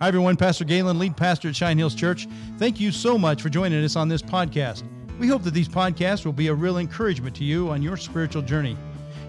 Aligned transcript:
Hi, 0.00 0.06
everyone. 0.06 0.36
Pastor 0.36 0.64
Galen, 0.64 0.96
lead 1.00 1.16
pastor 1.16 1.48
at 1.48 1.56
Cheyenne 1.56 1.76
Hills 1.76 1.96
Church. 1.96 2.28
Thank 2.56 2.78
you 2.78 2.92
so 2.92 3.18
much 3.18 3.42
for 3.42 3.48
joining 3.48 3.82
us 3.84 3.96
on 3.96 4.08
this 4.08 4.22
podcast. 4.22 4.84
We 5.18 5.26
hope 5.26 5.42
that 5.42 5.54
these 5.54 5.68
podcasts 5.68 6.24
will 6.24 6.32
be 6.32 6.46
a 6.46 6.54
real 6.54 6.78
encouragement 6.78 7.34
to 7.34 7.44
you 7.44 7.68
on 7.70 7.82
your 7.82 7.96
spiritual 7.96 8.42
journey. 8.42 8.76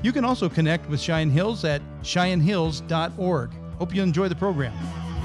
You 0.04 0.12
can 0.12 0.24
also 0.24 0.48
connect 0.48 0.88
with 0.88 1.02
Cheyenne 1.02 1.32
Hills 1.32 1.66
at 1.66 1.82
shinehills.org. 2.04 3.50
Hope 3.80 3.96
you 3.96 4.04
enjoy 4.04 4.28
the 4.28 4.36
program. 4.36 4.72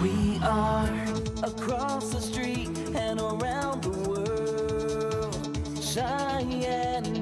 We 0.01 0.39
are 0.43 0.89
across 1.43 2.09
the 2.15 2.21
street 2.21 2.71
and 2.95 3.21
around 3.21 3.83
the 3.83 3.91
world. 4.09 5.85
Cheyenne. 5.85 7.14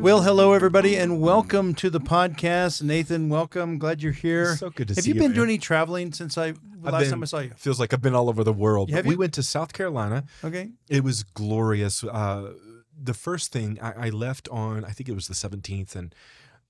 Well, 0.00 0.22
hello, 0.22 0.52
everybody, 0.52 0.94
and 0.96 1.20
welcome 1.20 1.74
to 1.76 1.90
the 1.90 1.98
podcast. 1.98 2.80
Nathan, 2.82 3.28
welcome. 3.28 3.76
Glad 3.78 4.02
you're 4.02 4.12
here. 4.12 4.54
So 4.54 4.70
good 4.70 4.88
to 4.88 4.94
Have 4.94 5.02
see 5.02 5.10
you 5.10 5.14
Have 5.14 5.16
you, 5.16 5.22
been 5.22 5.30
man. 5.32 5.36
doing 5.36 5.48
any 5.50 5.58
traveling 5.58 6.12
since 6.12 6.38
I 6.38 6.48
I've 6.48 6.58
last 6.82 7.00
been- 7.04 7.10
time 7.10 7.22
I 7.22 7.26
saw 7.26 7.38
you? 7.40 7.50
Feels 7.56 7.80
like 7.80 7.92
I've 7.92 8.00
been 8.02 8.14
all 8.14 8.28
over 8.28 8.44
the 8.44 8.52
world. 8.52 8.90
Have 8.90 8.98
But 9.04 9.08
we 9.08 9.14
you? 9.14 9.18
went 9.18 9.34
to 9.34 9.42
South 9.42 9.72
Carolina. 9.72 10.24
Okay. 10.44 10.70
It 10.88 11.02
was 11.02 11.24
glorious. 11.24 12.04
Uh, 12.04 12.52
the 12.96 13.14
first 13.14 13.52
thing 13.52 13.78
I, 13.82 14.06
I 14.06 14.08
left 14.10 14.48
on, 14.50 14.84
I 14.84 14.90
think 14.90 15.08
it 15.08 15.14
was 15.14 15.26
the 15.26 15.34
17th, 15.34 15.96
and 15.96 16.14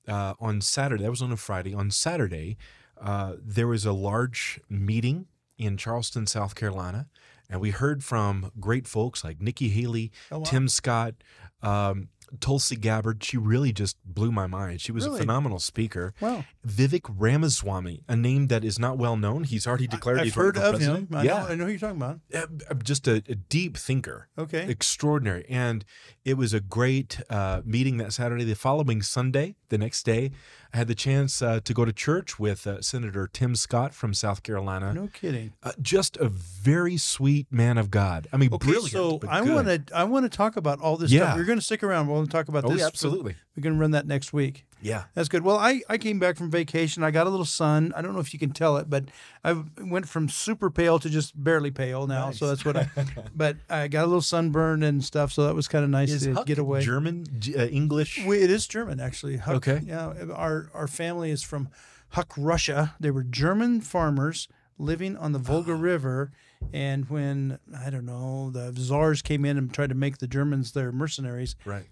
uh, 0.08 0.34
on 0.40 0.60
Saturday, 0.62 1.02
that 1.02 1.10
was 1.10 1.20
on 1.22 1.30
a 1.32 1.36
Friday. 1.36 1.74
On 1.74 1.90
Saturday, 1.90 2.56
uh, 3.00 3.34
there 3.42 3.66
was 3.68 3.84
a 3.84 3.92
large 3.92 4.60
meeting 4.70 5.26
in 5.58 5.76
Charleston, 5.76 6.26
South 6.26 6.54
Carolina, 6.54 7.08
and 7.50 7.60
we 7.60 7.70
heard 7.70 8.02
from 8.02 8.50
great 8.58 8.88
folks 8.88 9.22
like 9.22 9.42
Nikki 9.42 9.68
Haley, 9.68 10.10
Oh, 10.30 10.38
wow. 10.38 10.44
Tim 10.44 10.68
Scott, 10.68 11.14
um, 11.62 12.08
Tulsi 12.40 12.76
Gabbard. 12.76 13.22
She 13.22 13.36
really 13.36 13.72
just 13.72 13.96
blew 14.04 14.32
my 14.32 14.46
mind. 14.46 14.80
She 14.80 14.92
was 14.92 15.04
Really? 15.04 15.18
a 15.18 15.20
phenomenal 15.22 15.58
speaker. 15.58 16.12
Wow. 16.20 16.44
Vivek 16.66 17.02
Ramaswamy, 17.16 18.02
a 18.08 18.16
name 18.16 18.48
that 18.48 18.64
is 18.64 18.78
not 18.78 18.98
well 18.98 19.16
known. 19.16 19.44
He's 19.44 19.66
already 19.66 19.86
declared 19.86 20.18
I've 20.18 20.24
he's 20.24 20.34
heard 20.34 20.56
of 20.56 20.80
him. 20.80 21.08
I, 21.12 21.22
yeah, 21.22 21.38
know, 21.40 21.46
I 21.48 21.54
know 21.54 21.64
who 21.64 21.70
you're 21.70 21.78
talking 21.78 21.96
about. 22.02 22.20
Uh, 22.34 22.74
just 22.82 23.06
a, 23.06 23.16
a 23.28 23.34
deep 23.36 23.76
thinker, 23.76 24.28
Okay. 24.38 24.66
extraordinary. 24.68 25.46
And 25.48 25.84
it 26.24 26.34
was 26.36 26.52
a 26.52 26.60
great 26.60 27.20
uh, 27.30 27.62
meeting 27.64 27.98
that 27.98 28.12
Saturday. 28.12 28.44
The 28.44 28.54
following 28.56 29.02
Sunday, 29.02 29.54
the 29.68 29.78
next 29.78 30.02
day, 30.04 30.32
I 30.74 30.78
had 30.78 30.88
the 30.88 30.94
chance 30.96 31.40
uh, 31.40 31.60
to 31.64 31.72
go 31.72 31.84
to 31.84 31.92
church 31.92 32.38
with 32.38 32.66
uh, 32.66 32.82
Senator 32.82 33.28
Tim 33.32 33.54
Scott 33.54 33.94
from 33.94 34.12
South 34.12 34.42
Carolina. 34.42 34.92
No 34.92 35.06
kidding. 35.12 35.52
Uh, 35.62 35.72
just 35.80 36.16
a 36.16 36.28
very 36.28 36.96
sweet 36.96 37.46
man 37.50 37.78
of 37.78 37.90
God. 37.90 38.26
I 38.32 38.36
mean, 38.36 38.52
Okay, 38.52 38.66
brilliant. 38.72 38.90
so 38.90 39.20
I 39.28 39.40
want 39.42 39.68
to 39.68 39.82
I 39.96 40.04
want 40.04 40.24
to 40.30 40.36
talk 40.36 40.56
about 40.56 40.80
all 40.80 40.96
this 40.96 41.10
Yeah. 41.12 41.22
stuff. 41.26 41.36
You're 41.36 41.46
going 41.46 41.58
to 41.58 41.64
stick 41.64 41.82
around. 41.84 42.08
We'll 42.08 42.15
talk 42.24 42.48
about 42.48 42.64
Oh, 42.64 42.68
this. 42.70 42.80
yeah, 42.80 42.86
absolutely. 42.86 43.34
We're 43.56 43.62
going 43.62 43.74
to 43.74 43.80
run 43.80 43.90
that 43.90 44.06
next 44.06 44.32
week. 44.32 44.66
Yeah. 44.80 45.04
That's 45.14 45.28
good. 45.28 45.42
Well, 45.42 45.56
I, 45.58 45.82
I 45.88 45.98
came 45.98 46.18
back 46.18 46.36
from 46.36 46.50
vacation. 46.50 47.02
I 47.02 47.10
got 47.10 47.26
a 47.26 47.30
little 47.30 47.44
sun. 47.44 47.92
I 47.96 48.02
don't 48.02 48.12
know 48.14 48.20
if 48.20 48.32
you 48.32 48.38
can 48.38 48.50
tell 48.52 48.76
it, 48.76 48.88
but 48.88 49.04
I 49.44 49.62
went 49.80 50.08
from 50.08 50.28
super 50.28 50.70
pale 50.70 50.98
to 51.00 51.10
just 51.10 51.32
barely 51.42 51.70
pale 51.70 52.06
now. 52.06 52.30
So 52.30 52.46
that's 52.46 52.64
what 52.64 52.76
I. 52.76 52.88
but 53.34 53.56
I 53.68 53.88
got 53.88 54.04
a 54.04 54.06
little 54.06 54.20
sunburn 54.22 54.82
and 54.82 55.02
stuff. 55.04 55.32
So 55.32 55.44
that 55.46 55.54
was 55.54 55.68
kind 55.68 55.84
of 55.84 55.90
nice 55.90 56.10
Is 56.10 56.22
to 56.24 56.34
Huck 56.34 56.46
get 56.46 56.58
away. 56.58 56.82
German, 56.82 57.24
uh, 57.56 57.62
English? 57.66 58.24
We, 58.24 58.38
it 58.38 58.50
is 58.50 58.66
German, 58.66 59.00
actually. 59.00 59.38
Huck, 59.38 59.56
Okay. 59.56 59.80
Yeah, 59.84 60.12
our 60.34 60.70
our 60.74 60.86
family 60.88 61.30
is 61.30 61.42
from 61.42 61.68
Huck, 62.10 62.32
Russia. 62.36 62.94
They 63.00 63.10
were 63.10 63.24
German 63.24 63.80
farmers 63.80 64.48
living 64.78 65.16
on 65.16 65.32
the 65.32 65.38
Volga 65.38 65.72
Ah. 65.72 65.76
River, 65.80 66.32
and 66.72 67.08
when 67.10 67.58
I 67.78 67.90
don't 67.90 68.06
know 68.06 68.50
the 68.50 68.72
czars 68.76 69.22
came 69.22 69.44
in 69.44 69.56
and 69.58 69.72
tried 69.72 69.88
to 69.90 69.94
make 69.94 70.18
the 70.18 70.26
Germans 70.26 70.72
their 70.72 70.92
mercenaries, 70.92 71.56
right. 71.64 71.86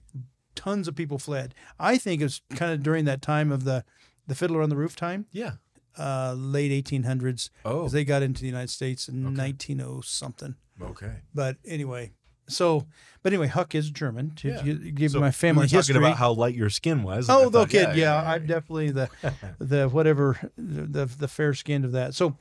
tons 0.55 0.87
of 0.89 0.95
people 0.95 1.19
fled. 1.19 1.55
I 1.79 1.97
think 1.99 2.21
it 2.21 2.25
was 2.25 2.43
kind 2.51 2.73
of 2.73 2.83
during 2.83 3.05
that 3.07 3.23
time 3.23 3.51
of 3.53 3.65
the 3.65 3.85
the 4.27 4.35
Fiddler 4.35 4.63
on 4.63 4.71
the 4.71 4.77
Roof 4.77 4.97
time, 4.97 5.27
Yeah. 5.33 5.53
uh, 5.99 6.35
late 6.37 6.71
1800s. 6.73 7.51
Oh. 7.65 7.89
they 7.89 8.05
got 8.05 8.23
into 8.23 8.41
the 8.41 8.47
United 8.47 8.71
States 8.71 9.09
in 9.09 9.27
Okay. 9.27 9.35
1900 9.37 10.05
something. 10.05 10.55
Okay. 10.81 11.17
But 11.35 11.57
anyway, 11.67 12.13
so 12.49 12.87
but 13.23 13.33
anyway, 13.33 13.47
Huck 13.49 13.75
is 13.75 13.91
German. 13.91 14.33
To 14.37 14.49
Yeah. 14.49 14.63
give 14.91 15.13
So 15.13 15.21
my 15.21 15.31
family 15.31 15.61
we 15.67 15.73
were 15.73 15.79
history. 15.79 15.95
talking 15.95 16.07
about 16.07 16.17
how 16.19 16.33
light 16.33 16.55
your 16.55 16.71
skin 16.71 17.03
was. 17.03 17.29
Oh, 17.31 17.49
the 17.51 17.65
kid, 17.67 17.97
yeah, 17.97 18.17
I'm 18.31 18.47
definitely 18.47 18.91
the 18.91 19.09
the 19.59 19.89
whatever 19.89 20.51
the 20.57 21.05
the 21.07 21.29
fair 21.29 21.53
skinned 21.55 21.85
of 21.85 21.93
that. 21.93 22.15
So, 22.15 22.37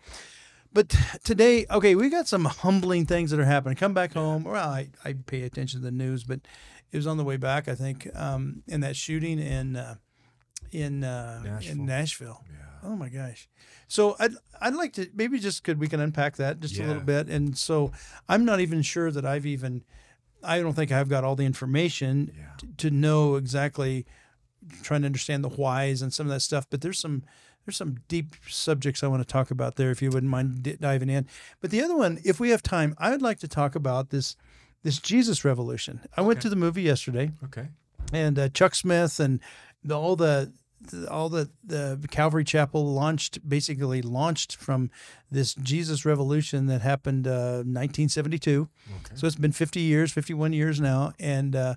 but 0.73 0.95
today, 1.23 1.65
okay, 1.69 1.95
we 1.95 2.09
got 2.09 2.27
some 2.27 2.45
humbling 2.45 3.05
things 3.05 3.31
that 3.31 3.39
are 3.39 3.45
happening. 3.45 3.75
Come 3.75 3.93
back 3.93 4.13
home. 4.13 4.43
Well, 4.43 4.55
I, 4.69 4.89
I 5.05 5.13
pay 5.13 5.43
attention 5.43 5.79
to 5.81 5.85
the 5.85 5.91
news, 5.91 6.23
but 6.23 6.39
it 6.91 6.97
was 6.97 7.07
on 7.07 7.17
the 7.17 7.23
way 7.23 7.37
back. 7.37 7.67
I 7.67 7.75
think 7.75 8.07
um, 8.15 8.63
in 8.67 8.81
that 8.81 8.95
shooting 8.95 9.39
in 9.39 9.75
uh, 9.75 9.95
in 10.71 11.03
uh, 11.03 11.41
Nashville. 11.43 11.71
in 11.71 11.85
Nashville. 11.85 12.43
Yeah. 12.49 12.89
Oh 12.89 12.95
my 12.95 13.09
gosh. 13.09 13.47
So 13.87 14.15
I'd 14.19 14.33
I'd 14.59 14.75
like 14.75 14.93
to 14.93 15.07
maybe 15.13 15.39
just 15.39 15.63
could 15.63 15.79
we 15.79 15.87
can 15.87 15.99
unpack 15.99 16.35
that 16.37 16.59
just 16.59 16.77
a 16.79 16.83
little 16.83 17.01
bit. 17.01 17.29
And 17.29 17.57
so 17.57 17.91
I'm 18.27 18.43
not 18.45 18.59
even 18.59 18.81
sure 18.81 19.11
that 19.11 19.25
I've 19.25 19.45
even 19.45 19.83
I 20.43 20.59
don't 20.59 20.73
think 20.73 20.91
I've 20.91 21.07
got 21.09 21.23
all 21.23 21.35
the 21.35 21.45
information 21.45 22.33
Yeah. 22.37 22.45
to 22.77 22.89
know 22.91 23.35
exactly 23.35 24.05
trying 24.81 25.01
to 25.01 25.05
understand 25.05 25.43
the 25.43 25.49
whys 25.49 26.01
and 26.01 26.13
some 26.13 26.25
of 26.27 26.31
that 26.33 26.41
stuff. 26.41 26.67
But 26.69 26.81
there's 26.81 26.99
some 26.99 27.23
there's 27.65 27.77
some 27.77 27.97
deep 28.07 28.35
subjects 28.49 29.03
I 29.03 29.07
want 29.07 29.21
to 29.21 29.27
talk 29.31 29.51
about 29.51 29.75
there 29.75 29.91
if 29.91 30.01
you 30.01 30.09
wouldn't 30.09 30.29
mind 30.31 30.63
di- 30.63 30.75
diving 30.75 31.09
in. 31.09 31.27
But 31.61 31.71
the 31.71 31.81
other 31.81 31.95
one, 31.95 32.19
if 32.23 32.39
we 32.39 32.49
have 32.49 32.61
time, 32.63 32.93
I 32.97 33.09
would 33.11 33.21
like 33.21 33.39
to 33.39 33.47
talk 33.47 33.75
about 33.75 34.09
this 34.09 34.35
this 34.83 34.99
Jesus 34.99 35.45
revolution. 35.45 36.01
I 36.17 36.21
went 36.21 36.41
to 36.41 36.49
the 36.49 36.57
movie 36.57 36.81
yesterday 36.81 37.31
Okay. 37.45 37.67
and 38.11 38.37
uh, 38.37 38.49
Chuck 38.49 38.75
Smith 38.75 39.17
and 39.19 39.39
the, 39.81 39.97
all 39.97 40.17
the, 40.17 40.51
the 40.81 41.09
all 41.09 41.29
the 41.29 41.49
the 41.63 41.97
Calvary 42.11 42.43
Chapel 42.43 42.85
launched 42.93 43.47
basically 43.47 44.01
launched 44.01 44.57
from 44.57 44.91
this 45.31 45.53
Jesus 45.53 46.03
revolution 46.05 46.65
that 46.65 46.81
happened 46.81 47.25
uh, 47.27 47.63
1972. 47.63 48.67
Okay. 49.05 49.15
So 49.15 49.25
it's 49.25 49.37
been 49.37 49.53
50 49.53 49.79
years, 49.79 50.11
51 50.11 50.51
years 50.51 50.81
now, 50.81 51.13
and 51.17 51.55
uh, 51.55 51.75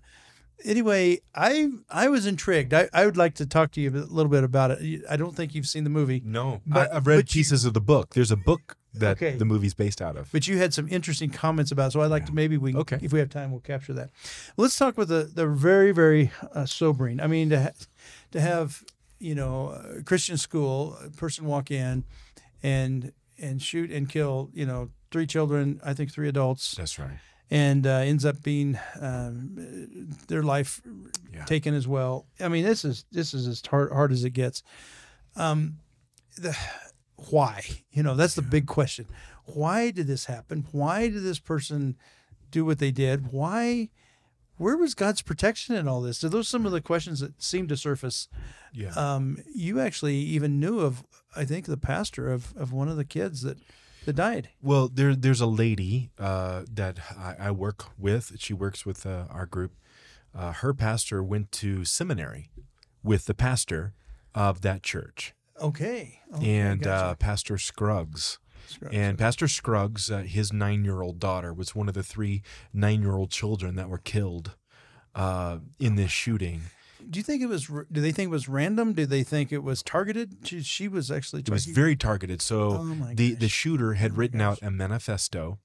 anyway, 0.64 1.20
I 1.34 1.70
I 1.90 2.08
was 2.08 2.26
intrigued. 2.26 2.72
I, 2.74 2.88
I 2.92 3.04
would 3.06 3.16
like 3.16 3.34
to 3.36 3.46
talk 3.46 3.72
to 3.72 3.80
you 3.80 3.90
a 3.90 3.92
little 3.92 4.30
bit 4.30 4.44
about 4.44 4.70
it. 4.72 5.02
I 5.08 5.16
don't 5.16 5.34
think 5.34 5.54
you've 5.54 5.66
seen 5.66 5.84
the 5.84 5.90
movie, 5.90 6.22
No, 6.24 6.60
But- 6.66 6.92
I, 6.92 6.96
I've 6.96 7.06
read 7.06 7.16
but 7.16 7.34
you- 7.34 7.40
pieces 7.40 7.64
of 7.64 7.74
the 7.74 7.80
book. 7.80 8.14
There's 8.14 8.30
a 8.30 8.36
book 8.36 8.76
that 8.94 9.18
Okay. 9.18 9.36
the 9.36 9.44
movie's 9.44 9.74
based 9.74 10.00
out 10.00 10.16
of. 10.16 10.32
but 10.32 10.48
you 10.48 10.56
had 10.56 10.72
some 10.72 10.88
interesting 10.88 11.28
comments 11.30 11.70
about. 11.70 11.88
it, 11.88 11.90
So 11.92 12.00
I'd 12.00 12.06
like 12.10 12.24
to 12.26 12.32
maybe 12.34 12.56
we 12.56 12.74
Okay. 12.74 12.98
if 13.02 13.12
we 13.12 13.18
have 13.18 13.28
time 13.28 13.50
we'll 13.50 13.60
capture 13.60 13.92
that. 13.92 14.10
Let's 14.56 14.76
talk 14.76 14.96
with 14.96 15.08
the 15.08 15.30
the 15.32 15.46
very 15.46 15.92
very 15.92 16.30
uh, 16.54 16.64
sobering. 16.66 17.20
I 17.20 17.26
mean 17.26 17.50
to 17.50 17.62
ha- 17.62 17.70
to 18.32 18.40
have 18.40 18.82
you 19.18 19.34
know 19.34 19.68
a 19.98 20.02
Christian 20.02 20.38
school 20.38 20.96
a 21.04 21.10
person 21.10 21.44
walk 21.44 21.70
in 21.70 22.04
and 22.62 23.12
and 23.38 23.60
shoot 23.60 23.90
and 23.90 24.08
kill 24.08 24.50
you 24.54 24.64
know 24.64 24.88
three 25.10 25.26
children 25.26 25.78
I 25.84 25.92
think 25.92 26.10
three 26.10 26.28
adults 26.28 26.74
That's 26.74 26.98
right. 26.98 27.18
And 27.50 27.86
uh, 27.86 27.90
ends 27.90 28.24
up 28.24 28.42
being 28.42 28.78
um, 29.00 30.08
their 30.28 30.42
life 30.42 30.80
Yeah. 31.32 31.44
taken 31.44 31.74
as 31.74 31.86
well. 31.86 32.26
I 32.40 32.48
mean 32.48 32.64
this 32.64 32.84
is 32.84 33.04
this 33.12 33.34
is 33.34 33.46
as 33.46 33.62
hard, 33.66 33.92
hard 33.92 34.12
as 34.12 34.24
it 34.24 34.30
gets. 34.30 34.62
Um, 35.36 35.78
the 36.36 36.56
why 37.30 37.62
you 37.90 38.02
know 38.02 38.14
that's 38.14 38.34
the 38.34 38.42
big 38.42 38.66
question. 38.66 39.06
Why 39.44 39.90
did 39.90 40.06
this 40.06 40.24
happen? 40.26 40.66
Why 40.72 41.08
did 41.08 41.22
this 41.22 41.38
person 41.38 41.96
do 42.50 42.64
what 42.64 42.78
they 42.78 42.90
did? 42.90 43.32
Why? 43.32 43.90
Where 44.58 44.76
was 44.78 44.94
God's 44.94 45.20
protection 45.20 45.74
in 45.76 45.86
all 45.86 46.00
this? 46.00 46.16
So 46.18 46.28
those 46.30 46.46
are 46.46 46.48
some 46.48 46.64
of 46.64 46.72
the 46.72 46.80
questions 46.80 47.20
that 47.20 47.42
seem 47.42 47.68
to 47.68 47.76
surface. 47.76 48.26
Yeah. 48.72 48.90
Um, 48.92 49.38
you 49.54 49.80
actually 49.80 50.16
even 50.16 50.58
knew 50.58 50.80
of, 50.80 51.04
I 51.36 51.44
think, 51.44 51.66
the 51.66 51.76
pastor 51.76 52.32
of, 52.32 52.56
of 52.56 52.72
one 52.72 52.88
of 52.88 52.96
the 52.96 53.04
kids 53.04 53.42
that 53.42 53.58
that 54.06 54.16
died. 54.16 54.48
well, 54.62 54.88
there 54.88 55.14
there's 55.14 55.40
a 55.40 55.46
lady 55.46 56.10
uh, 56.18 56.62
that 56.72 56.98
I, 57.16 57.48
I 57.48 57.50
work 57.50 57.84
with. 57.98 58.32
She 58.38 58.54
works 58.54 58.86
with 58.86 59.04
uh, 59.06 59.24
our 59.30 59.46
group. 59.46 59.72
Uh, 60.34 60.52
her 60.52 60.74
pastor 60.74 61.22
went 61.22 61.50
to 61.52 61.84
seminary 61.84 62.50
with 63.02 63.26
the 63.26 63.34
pastor 63.34 63.94
of 64.34 64.60
that 64.62 64.82
church, 64.82 65.34
Okay. 65.60 66.20
Okay, 66.34 66.58
and 66.58 66.86
uh, 66.86 67.02
gotcha. 67.08 67.16
Pastor 67.16 67.58
Scruggs. 67.58 68.38
Scruggs, 68.68 68.94
And 68.94 69.16
Pastor 69.16 69.46
Scruggs, 69.48 70.10
uh, 70.10 70.18
his 70.18 70.52
nine-year-old 70.52 71.18
daughter, 71.20 71.54
was 71.54 71.74
one 71.74 71.88
of 71.88 71.94
the 71.94 72.02
three 72.02 72.42
nine-year-old 72.72 73.30
children 73.30 73.76
that 73.76 73.88
were 73.88 73.98
killed 73.98 74.56
uh, 75.14 75.58
in 75.78 75.94
this 75.94 76.10
shooting. 76.10 76.62
Do 77.08 77.18
you 77.18 77.22
think 77.22 77.42
it 77.42 77.46
was? 77.46 77.66
Do 77.66 78.00
they 78.00 78.12
think 78.12 78.28
it 78.28 78.30
was 78.30 78.48
random? 78.48 78.92
Do 78.92 79.06
they 79.06 79.22
think 79.22 79.52
it 79.52 79.62
was 79.62 79.82
targeted? 79.82 80.38
She, 80.44 80.62
she 80.62 80.88
was 80.88 81.10
actually. 81.10 81.40
It 81.42 81.50
was 81.50 81.64
very 81.66 81.96
targeted. 81.96 82.42
So 82.42 82.58
Oh 82.80 82.96
the 83.14 83.30
gosh. 83.32 83.40
the 83.40 83.48
shooter 83.48 83.94
had 83.94 84.12
Oh 84.12 84.14
written 84.16 84.38
gosh. 84.40 84.58
out 84.62 84.66
a 84.66 84.70
manifesto, 84.70 85.58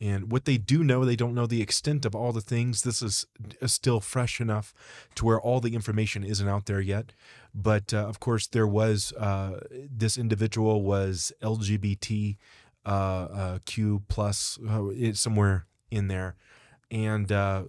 and 0.00 0.30
what 0.30 0.44
they 0.44 0.58
do 0.58 0.84
know, 0.84 1.04
they 1.04 1.16
don't 1.16 1.34
know 1.34 1.46
the 1.46 1.62
extent 1.62 2.04
of 2.04 2.14
all 2.14 2.32
the 2.32 2.40
things. 2.40 2.82
This 2.82 3.00
is 3.02 3.26
uh, 3.62 3.66
still 3.66 4.00
fresh 4.00 4.40
enough 4.40 4.74
to 5.14 5.24
where 5.24 5.40
all 5.40 5.60
the 5.60 5.74
information 5.74 6.24
isn't 6.24 6.48
out 6.48 6.66
there 6.66 6.80
yet. 6.80 7.12
But 7.54 7.94
uh, 7.94 7.98
of 8.06 8.20
course, 8.20 8.46
there 8.46 8.66
was 8.66 9.12
uh, 9.14 9.60
this 9.70 10.18
individual 10.18 10.82
was 10.82 11.32
LGBT 11.42 12.36
uh, 12.84 12.88
uh, 12.88 13.58
Q 13.64 14.02
plus 14.08 14.58
uh, 14.68 14.88
it's 14.88 15.20
somewhere 15.20 15.66
in 15.90 16.08
there, 16.08 16.34
and 16.90 17.30
uh, 17.32 17.62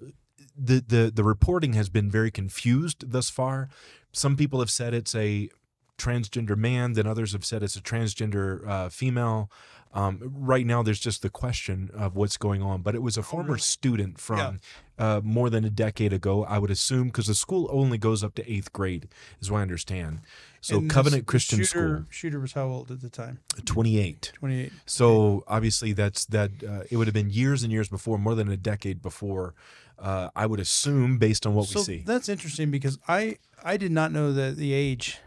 the 0.58 0.84
the 0.86 1.12
the 1.14 1.24
reporting 1.24 1.74
has 1.74 1.90
been 1.90 2.10
very 2.10 2.32
confused 2.32 3.12
thus 3.12 3.30
far. 3.30 3.70
Some 4.12 4.36
people 4.38 4.60
have 4.60 4.70
said 4.70 4.94
it's 4.94 5.16
a 5.16 5.50
transgender 5.98 6.58
man. 6.58 6.94
Then 6.94 7.08
others 7.08 7.34
have 7.34 7.46
said 7.46 7.64
it's 7.64 7.76
a 7.76 7.82
transgender 7.82 8.68
uh, 8.68 8.90
female. 8.90 9.50
Um, 9.94 10.20
right 10.36 10.66
now, 10.66 10.84
there's 10.84 11.00
just 11.00 11.22
the 11.22 11.30
question 11.30 11.90
of 11.94 12.18
what's 12.18 12.36
going 12.36 12.62
on. 12.62 12.82
But 12.82 12.96
it 12.96 13.02
was 13.02 13.18
a 13.18 13.24
former 13.24 13.52
Oh, 13.52 13.54
really? 13.54 13.60
student 13.62 14.20
from 14.20 14.60
uh, 15.00 15.22
more 15.24 15.50
than 15.50 15.64
a 15.64 15.70
decade 15.70 16.12
ago, 16.12 16.44
I 16.44 16.60
would 16.60 16.70
assume, 16.70 17.08
because 17.08 17.28
the 17.28 17.34
school 17.36 17.70
only 17.72 17.98
goes 17.98 18.22
up 18.22 18.36
to 18.36 18.52
eighth 18.52 18.74
grade, 18.74 19.08
is 19.40 19.50
what 19.50 19.60
I 19.60 19.62
understand. 19.62 20.20
So 20.60 20.80
And 20.80 20.90
Covenant 20.90 21.28
Christian 21.28 21.60
shooter, 21.60 21.70
School, 21.70 22.06
Shooter 22.10 22.40
was 22.42 22.52
how 22.54 22.66
old 22.68 22.92
at 22.92 23.00
the 23.00 23.10
time? 23.10 23.40
28. 23.64 24.34
28. 24.36 24.74
So 24.86 25.46
obviously 25.48 25.94
that's 25.94 26.26
that 26.26 26.52
uh, 26.68 26.82
it 26.92 26.98
would 26.98 27.08
have 27.08 27.14
been 27.14 27.30
years 27.30 27.64
and 27.64 27.72
years 27.72 27.88
before, 27.88 28.18
more 28.18 28.36
than 28.36 28.50
a 28.50 28.58
decade 28.58 29.02
before. 29.02 29.54
Uh, 29.98 30.30
I 30.36 30.46
would 30.46 30.60
assume 30.60 31.18
based 31.18 31.46
on 31.46 31.56
what 31.56 31.68
so 31.68 31.80
we 31.80 31.86
see. 31.86 32.04
that's 32.06 32.30
interesting 32.30 32.72
because 32.72 33.00
I 33.08 33.38
I 33.64 33.78
did 33.78 33.92
not 33.92 34.12
know 34.12 34.34
the 34.34 34.52
the 34.52 34.74
age, 34.74 35.18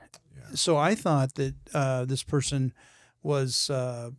so 0.55 0.77
I 0.77 0.95
thought 0.95 1.35
that 1.35 1.55
uh, 1.75 2.05
this 2.05 2.23
person 2.23 2.73
was 3.23 3.71
uh, 3.71 4.11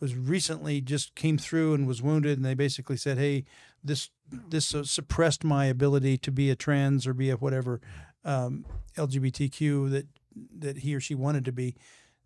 was 0.00 0.14
recently 0.14 0.80
just 0.80 1.14
came 1.14 1.38
through 1.38 1.74
and 1.74 1.86
was 1.86 2.02
wounded, 2.02 2.38
and 2.38 2.44
they 2.44 2.54
basically 2.54 2.96
said, 2.96 3.18
"Hey, 3.18 3.44
this 3.82 4.10
this 4.30 4.74
uh, 4.74 4.84
suppressed 4.84 5.44
my 5.44 5.66
ability 5.66 6.18
to 6.18 6.32
be 6.32 6.50
a 6.50 6.56
trans 6.56 7.06
or 7.06 7.14
be 7.14 7.30
a 7.30 7.36
whatever 7.36 7.80
um, 8.24 8.64
LGBTQ 8.96 9.90
that 9.90 10.06
that 10.58 10.78
he 10.78 10.94
or 10.94 11.00
she 11.00 11.14
wanted 11.14 11.44
to 11.44 11.52
be." 11.52 11.76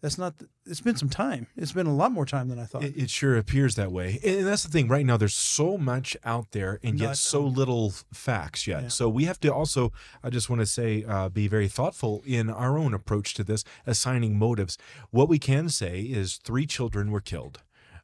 That's 0.03 0.19
not. 0.19 0.35
It's 0.67 0.81
been 0.81 0.97
some 0.97 1.09
time. 1.09 1.47
It's 1.57 1.71
been 1.71 1.87
a 1.87 1.95
lot 1.95 2.11
more 2.11 2.27
time 2.27 2.49
than 2.49 2.59
I 2.59 2.65
thought. 2.65 2.83
It, 2.83 2.97
it 2.97 3.09
sure 3.09 3.37
appears 3.37 3.77
that 3.77 3.93
way, 3.93 4.19
and 4.25 4.45
that's 4.45 4.65
the 4.65 4.69
thing. 4.69 4.89
Right 4.89 5.07
now, 5.07 5.17
there's 5.17 5.35
so 5.35 5.79
much 5.79 6.17
out 6.25 6.51
there, 6.51 6.81
and 6.83 6.99
yet 6.99 7.07
Not 7.07 7.17
so 7.19 7.41
little 7.43 7.93
facts 8.13 8.67
yet. 8.67 8.83
Yeah. 8.83 8.89
So 8.89 9.09
we 9.09 9.25
have 9.27 9.39
to 9.41 9.55
also. 9.55 9.93
I 10.23 10.29
just 10.29 10.51
want 10.51 10.59
to 10.59 10.67
say, 10.67 11.05
uh, 11.05 11.29
be 11.29 11.47
very 11.47 11.69
thoughtful 11.69 12.21
in 12.27 12.51
our 12.51 12.77
own 12.79 12.95
approach 12.95 13.35
to 13.35 13.45
this, 13.45 13.63
assigning 13.87 14.37
motives. 14.37 14.77
What 15.11 15.29
we 15.29 15.39
can 15.39 15.69
say 15.69 16.01
is 16.01 16.37
three 16.37 16.67
children 16.67 17.13
were 17.13 17.21
killed, 17.21 17.61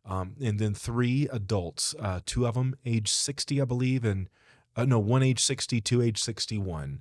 um, 0.07 0.37
and 0.41 0.61
then 0.61 0.75
three 0.75 1.29
adults. 1.33 1.97
Uh, 1.99 2.21
two 2.25 2.47
of 2.47 2.55
them, 2.55 2.77
age 2.87 3.11
60, 3.11 3.61
I 3.61 3.65
believe, 3.65 4.05
and 4.05 4.29
uh, 4.77 4.85
no, 4.85 5.01
one 5.01 5.25
age 5.25 5.41
60, 5.41 5.81
two 5.81 6.01
age 6.01 6.23
61. 6.23 7.01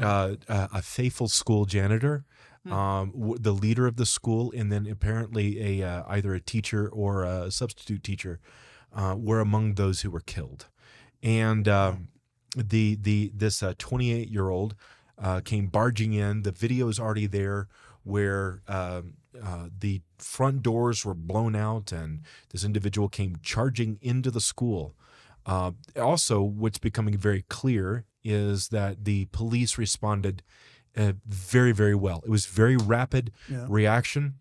Uh, 0.00 0.36
uh, 0.48 0.68
a 0.72 0.80
faithful 0.80 1.26
school 1.28 1.64
janitor, 1.64 2.24
um, 2.70 3.12
w- 3.12 3.38
the 3.38 3.52
leader 3.52 3.86
of 3.86 3.96
the 3.96 4.06
school, 4.06 4.52
and 4.56 4.72
then 4.72 4.86
apparently 4.86 5.80
a 5.82 5.88
uh, 5.88 6.04
either 6.08 6.34
a 6.34 6.40
teacher 6.40 6.88
or 6.88 7.24
a 7.24 7.50
substitute 7.50 8.02
teacher 8.02 8.40
uh, 8.92 9.14
were 9.18 9.40
among 9.40 9.74
those 9.74 10.00
who 10.02 10.10
were 10.10 10.20
killed. 10.20 10.66
And 11.22 11.68
um, 11.68 12.08
the 12.56 12.96
the 13.00 13.32
this 13.34 13.62
28 13.78 14.28
year 14.28 14.50
old 14.50 14.74
uh, 15.18 15.40
came 15.40 15.66
barging 15.66 16.12
in. 16.12 16.42
The 16.42 16.52
video 16.52 16.88
is 16.88 16.98
already 16.98 17.26
there 17.26 17.68
where 18.04 18.62
um, 18.68 19.14
uh, 19.42 19.68
the 19.78 20.00
front 20.18 20.62
doors 20.62 21.04
were 21.04 21.14
blown 21.14 21.54
out, 21.54 21.92
and 21.92 22.22
this 22.50 22.64
individual 22.64 23.08
came 23.08 23.36
charging 23.42 23.98
into 24.00 24.30
the 24.30 24.40
school. 24.40 24.94
Uh, 25.44 25.72
also, 25.96 26.40
what's 26.42 26.78
becoming 26.78 27.16
very 27.16 27.44
clear 27.48 28.04
is 28.24 28.68
that 28.68 29.04
the 29.04 29.26
police 29.26 29.78
responded 29.78 30.42
uh, 30.96 31.12
very, 31.26 31.72
very 31.72 31.94
well. 31.94 32.20
It 32.24 32.30
was 32.30 32.46
very 32.46 32.76
rapid 32.76 33.32
Yeah. 33.48 33.66
reaction. 33.68 34.34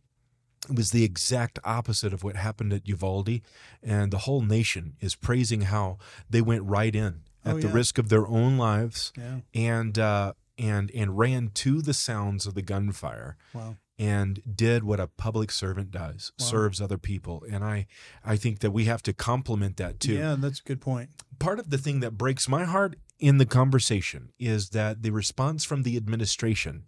It 0.69 0.75
was 0.75 0.91
the 0.91 1.03
exact 1.03 1.59
opposite 1.63 2.13
of 2.13 2.23
what 2.23 2.35
happened 2.35 2.73
at 2.73 2.87
Uvalde, 2.87 3.41
and 3.81 4.11
the 4.11 4.19
whole 4.19 4.41
nation 4.41 4.95
is 4.99 5.15
praising 5.15 5.61
how 5.61 5.97
they 6.29 6.41
went 6.41 6.63
right 6.63 6.93
in 6.95 7.21
at 7.45 7.55
Oh, 7.55 7.59
the 7.59 7.67
risk 7.69 7.97
of 7.97 8.09
their 8.09 8.27
own 8.27 8.57
lives 8.57 9.13
Yeah. 9.17 9.39
and 9.53 9.97
uh, 9.97 10.33
and 10.57 10.91
and 10.91 11.17
ran 11.17 11.49
to 11.53 11.81
the 11.81 11.93
sounds 11.93 12.45
of 12.47 12.53
the 12.55 12.61
gunfire 12.63 13.37
Wow. 13.53 13.77
And 13.99 14.41
did 14.55 14.83
what 14.83 14.99
a 14.99 15.07
public 15.07 15.51
servant 15.51 15.91
does 15.91 16.31
Wow. 16.39 16.45
serves 16.45 16.79
other 16.81 16.97
people 16.97 17.43
and 17.51 17.63
i 17.63 17.87
i 18.23 18.35
think 18.35 18.59
that 18.59 18.71
we 18.71 18.85
have 18.85 19.01
to 19.03 19.13
compliment 19.13 19.77
that 19.77 19.99
too 19.99 20.13
Yeah, 20.15 20.35
that's 20.37 20.59
a 20.59 20.63
good 20.63 20.81
point. 20.81 21.09
part 21.39 21.59
of 21.59 21.69
the 21.69 21.77
thing 21.77 21.99
that 22.01 22.17
breaks 22.17 22.47
my 22.47 22.63
heart 22.65 22.95
in 23.19 23.37
the 23.39 23.45
conversation 23.45 24.29
is 24.37 24.69
that 24.69 25.01
the 25.01 25.09
response 25.09 25.63
from 25.63 25.83
the 25.83 25.97
administration 25.97 26.83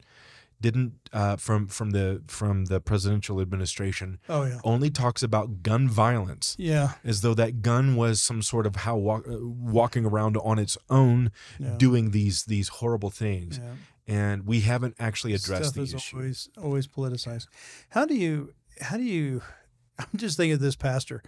didn't 0.61 0.91
uh, 1.13 1.37
from 1.37 1.67
from 1.67 1.91
the 1.91 2.21
from 2.27 2.65
the 2.65 2.81
presidential 2.81 3.39
administration 3.39 4.19
Oh 4.27 4.43
yeah. 4.43 4.59
only 4.65 4.89
talks 4.89 5.23
about 5.23 5.63
gun 5.63 5.87
violence 5.87 6.55
Yeah. 6.59 6.93
as 7.03 7.21
though 7.21 7.33
that 7.35 7.61
gun 7.61 7.95
was 7.95 8.21
some 8.21 8.41
sort 8.41 8.65
of 8.67 8.75
how 8.75 8.97
walk, 8.97 9.25
uh, 9.25 9.37
walking 9.39 10.05
around 10.05 10.35
on 10.37 10.59
its 10.59 10.77
own 10.89 11.31
Yeah. 11.59 11.75
doing 11.77 12.11
these 12.11 12.43
these 12.43 12.67
horrible 12.67 13.09
things 13.09 13.57
Yeah. 13.57 13.75
And 14.09 14.45
we 14.45 14.61
haven't 14.61 14.95
actually 14.99 15.33
addressed 15.33 15.65
Stuff 15.65 15.75
the 15.75 15.81
is 15.81 15.93
issue 15.93 16.17
always 16.17 16.49
always 16.57 16.87
politicized. 16.87 17.47
How 17.89 18.05
do 18.05 18.15
you 18.15 18.53
how 18.81 18.97
do 18.97 19.03
you 19.03 19.41
I'm 19.99 20.17
just 20.17 20.37
thinking 20.37 20.53
of 20.53 20.59
this 20.59 20.75
pastor. 20.75 21.21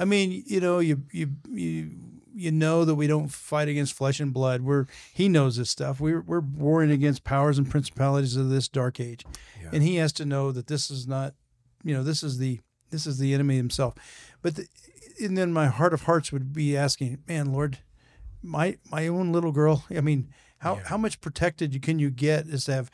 I 0.00 0.04
mean, 0.04 0.42
you 0.46 0.60
know, 0.60 0.78
you 0.78 1.02
you 1.10 1.30
you 1.50 1.90
you 2.34 2.50
know 2.50 2.84
that 2.84 2.94
we 2.94 3.06
don't 3.06 3.28
fight 3.30 3.68
against 3.68 3.92
flesh 3.92 4.20
and 4.20 4.32
blood. 4.32 4.62
We're 4.62 4.86
he 5.12 5.28
knows 5.28 5.56
this 5.56 5.70
stuff. 5.70 6.00
We're 6.00 6.20
we're 6.20 6.40
warring 6.40 6.90
against 6.90 7.24
powers 7.24 7.58
and 7.58 7.68
principalities 7.68 8.36
of 8.36 8.48
this 8.48 8.68
dark 8.68 9.00
age. 9.00 9.24
Yeah. 9.60 9.70
And 9.72 9.82
he 9.82 9.96
has 9.96 10.12
to 10.14 10.24
know 10.24 10.52
that 10.52 10.68
this 10.68 10.90
is 10.90 11.06
not, 11.06 11.34
you 11.84 11.94
know, 11.94 12.02
this 12.02 12.22
is 12.22 12.38
the 12.38 12.60
this 12.90 13.06
is 13.06 13.18
the 13.18 13.34
enemy 13.34 13.56
himself. 13.56 13.94
But 14.40 14.56
the, 14.56 14.66
and 15.20 15.36
then 15.36 15.52
my 15.52 15.66
heart 15.66 15.92
of 15.92 16.02
hearts 16.02 16.32
would 16.32 16.52
be 16.52 16.76
asking, 16.76 17.18
man, 17.28 17.52
Lord, 17.52 17.78
my 18.42 18.78
my 18.90 19.08
own 19.08 19.32
little 19.32 19.52
girl. 19.52 19.84
I 19.90 20.00
mean, 20.00 20.28
how 20.62 20.76
Yeah. 20.76 20.84
how 20.86 20.96
much 20.96 21.20
protected 21.20 21.80
can 21.82 21.98
you 21.98 22.10
get 22.10 22.46
is 22.46 22.64
to 22.66 22.74
have 22.74 22.90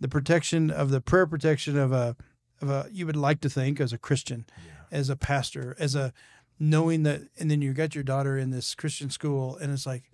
the 0.00 0.08
protection 0.08 0.70
of 0.70 0.90
the 0.90 1.00
prayer 1.00 1.26
protection 1.26 1.78
of 1.78 1.92
a 1.92 2.16
of 2.60 2.68
a 2.68 2.88
you 2.92 3.06
would 3.06 3.16
like 3.16 3.40
to 3.40 3.48
think 3.50 3.80
as 3.80 3.92
a 3.92 3.98
Christian, 3.98 4.44
as 4.90 5.08
a 5.08 5.16
pastor, 5.16 5.76
as 5.78 5.94
a 5.94 6.12
knowing 6.58 7.02
that, 7.04 7.22
and 7.38 7.50
then 7.50 7.62
you 7.62 7.72
got 7.72 7.94
your 7.94 8.04
daughter 8.04 8.36
in 8.36 8.50
this 8.50 8.74
Christian 8.74 9.10
school, 9.10 9.56
and 9.56 9.72
it's 9.72 9.86
like. 9.86 10.04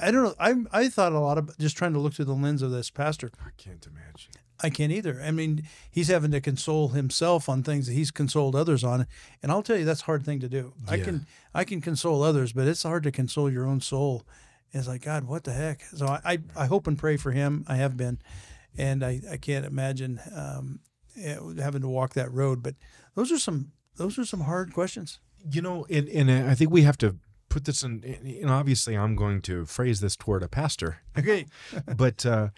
I 0.00 0.10
don't 0.10 0.22
know. 0.24 0.34
I 0.40 0.54
I 0.84 0.88
thought 0.88 1.12
a 1.12 1.20
lot 1.20 1.36
of 1.36 1.56
just 1.58 1.76
trying 1.76 1.92
to 1.92 1.98
look 1.98 2.14
through 2.14 2.24
the 2.24 2.32
lens 2.34 2.62
of 2.62 2.70
this 2.70 2.88
pastor. 2.88 3.30
i 3.44 3.50
can't 3.58 3.86
imagine 3.86 4.32
I 4.62 4.70
can't 4.70 4.90
either. 4.92 5.20
I 5.22 5.32
mean, 5.32 5.64
he's 5.90 6.08
having 6.08 6.30
to 6.30 6.40
console 6.40 6.88
himself 6.88 7.48
on 7.48 7.62
things 7.62 7.88
that 7.88 7.92
he's 7.92 8.10
consoled 8.10 8.54
others 8.56 8.84
on, 8.84 9.06
and 9.42 9.52
I'll 9.52 9.62
tell 9.62 9.76
you 9.76 9.84
that's 9.84 10.02
a 10.02 10.04
hard 10.04 10.24
thing 10.24 10.40
to 10.40 10.48
do. 10.48 10.72
I 10.88 10.98
can 10.98 11.26
I 11.52 11.64
can 11.64 11.80
console 11.82 12.22
others, 12.22 12.52
but 12.52 12.66
it's 12.66 12.84
hard 12.84 13.02
to 13.02 13.12
console 13.12 13.50
your 13.50 13.66
own 13.66 13.80
soul. 13.80 14.24
It's 14.72 14.88
like 14.88 15.02
God, 15.02 15.24
what 15.24 15.44
the 15.44 15.52
heck? 15.52 15.82
So 15.94 16.06
I 16.06 16.20
I, 16.24 16.38
I 16.56 16.66
hope 16.66 16.86
and 16.86 16.98
pray 16.98 17.16
for 17.16 17.30
him. 17.32 17.64
I 17.68 17.76
have 17.76 17.96
been, 17.96 18.18
and 18.76 19.04
I 19.04 19.20
I 19.30 19.36
can't 19.36 19.66
imagine 19.66 20.20
um, 20.34 20.80
eh, 21.20 21.36
having 21.58 21.82
to 21.82 21.88
walk 21.88 22.14
that 22.14 22.32
road. 22.32 22.62
But 22.62 22.74
those 23.14 23.30
are 23.32 23.38
some 23.38 23.72
those 23.96 24.18
are 24.18 24.24
some 24.24 24.40
hard 24.40 24.72
questions. 24.72 25.20
you 25.50 25.60
know 25.60 25.84
and, 25.90 26.08
and 26.08 26.30
i 26.48 26.54
think 26.54 26.70
we 26.70 26.82
have 26.82 26.96
to 26.96 27.16
put 27.48 27.64
this 27.64 27.82
in 27.82 28.00
and 28.42 28.48
obviously 28.48 28.96
i'm 28.96 29.16
going 29.16 29.42
to 29.42 29.66
phrase 29.66 30.00
this 30.00 30.16
toward 30.16 30.42
a 30.42 30.48
pastor 30.48 30.98
Okay. 31.18 31.46
but 31.96 32.24
uh, 32.24 32.48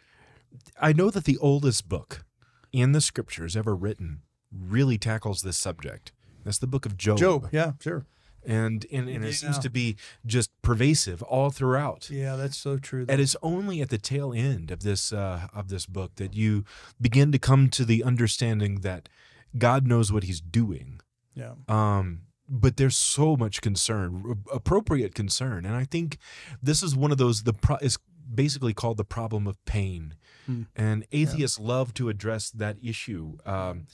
i 0.81 0.93
know 0.93 1.09
that 1.11 1.25
the 1.25 1.39
oldest 1.39 1.89
book 1.89 2.25
in 2.73 2.93
the 2.93 3.01
scriptures 3.01 3.57
ever 3.57 3.75
written 3.75 4.21
really 4.53 4.99
tackles 4.99 5.41
this 5.43 5.57
subject 5.57 6.13
that's 6.45 6.59
the 6.59 6.67
book 6.69 6.85
of 6.87 6.97
job 6.99 7.17
Job. 7.19 7.49
Yeah. 7.53 7.73
Sure. 7.81 8.05
And 8.47 8.87
and, 8.93 9.09
and 9.09 9.25
it 9.25 9.35
seems 9.35 9.57
Yeah. 9.57 9.63
to 9.63 9.71
be 9.71 9.97
just 10.27 10.51
pervasive 10.63 11.23
all 11.23 11.51
throughout 11.51 12.11
Yeah, 12.11 12.37
that's 12.37 12.57
so 12.57 12.77
true. 12.79 13.05
and 13.09 13.21
it's 13.21 13.37
only 13.43 13.81
at 13.81 13.91
the 13.91 13.99
tail 13.99 14.33
end 14.33 14.71
of 14.71 14.83
this 14.83 15.13
uh, 15.13 15.49
of 15.55 15.69
this 15.69 15.87
book 15.87 16.15
that 16.17 16.35
you 16.35 16.65
begin 17.01 17.33
to 17.33 17.39
come 17.39 17.69
to 17.71 17.85
the 17.85 18.03
understanding 18.05 18.81
that 18.81 19.09
God 19.57 19.87
knows 19.87 20.13
what 20.13 20.25
He's 20.25 20.41
doing. 20.41 21.01
yeah. 21.35 21.55
Um, 21.69 22.23
but 22.49 22.77
there's 22.77 22.99
so 22.99 23.37
much 23.37 23.63
concern, 23.63 24.43
appropriate 24.53 25.15
concern, 25.15 25.65
and 25.65 25.75
I 25.75 25.85
think 25.85 26.19
this 26.63 26.83
is 26.83 26.95
one 26.95 27.11
of 27.13 27.17
those. 27.19 27.45
The 27.45 27.55
pro- 27.55 27.79
is 27.79 27.99
basically 28.35 28.75
called 28.75 28.97
the 28.99 29.05
problem 29.05 29.47
of 29.47 29.57
pain, 29.65 30.15
Hmm. 30.47 30.63
and 30.77 31.07
atheists 31.13 31.59
love 31.59 31.95
to 31.95 32.09
address 32.11 32.51
that 32.51 32.77
issue 32.83 33.39
um, 33.47 33.87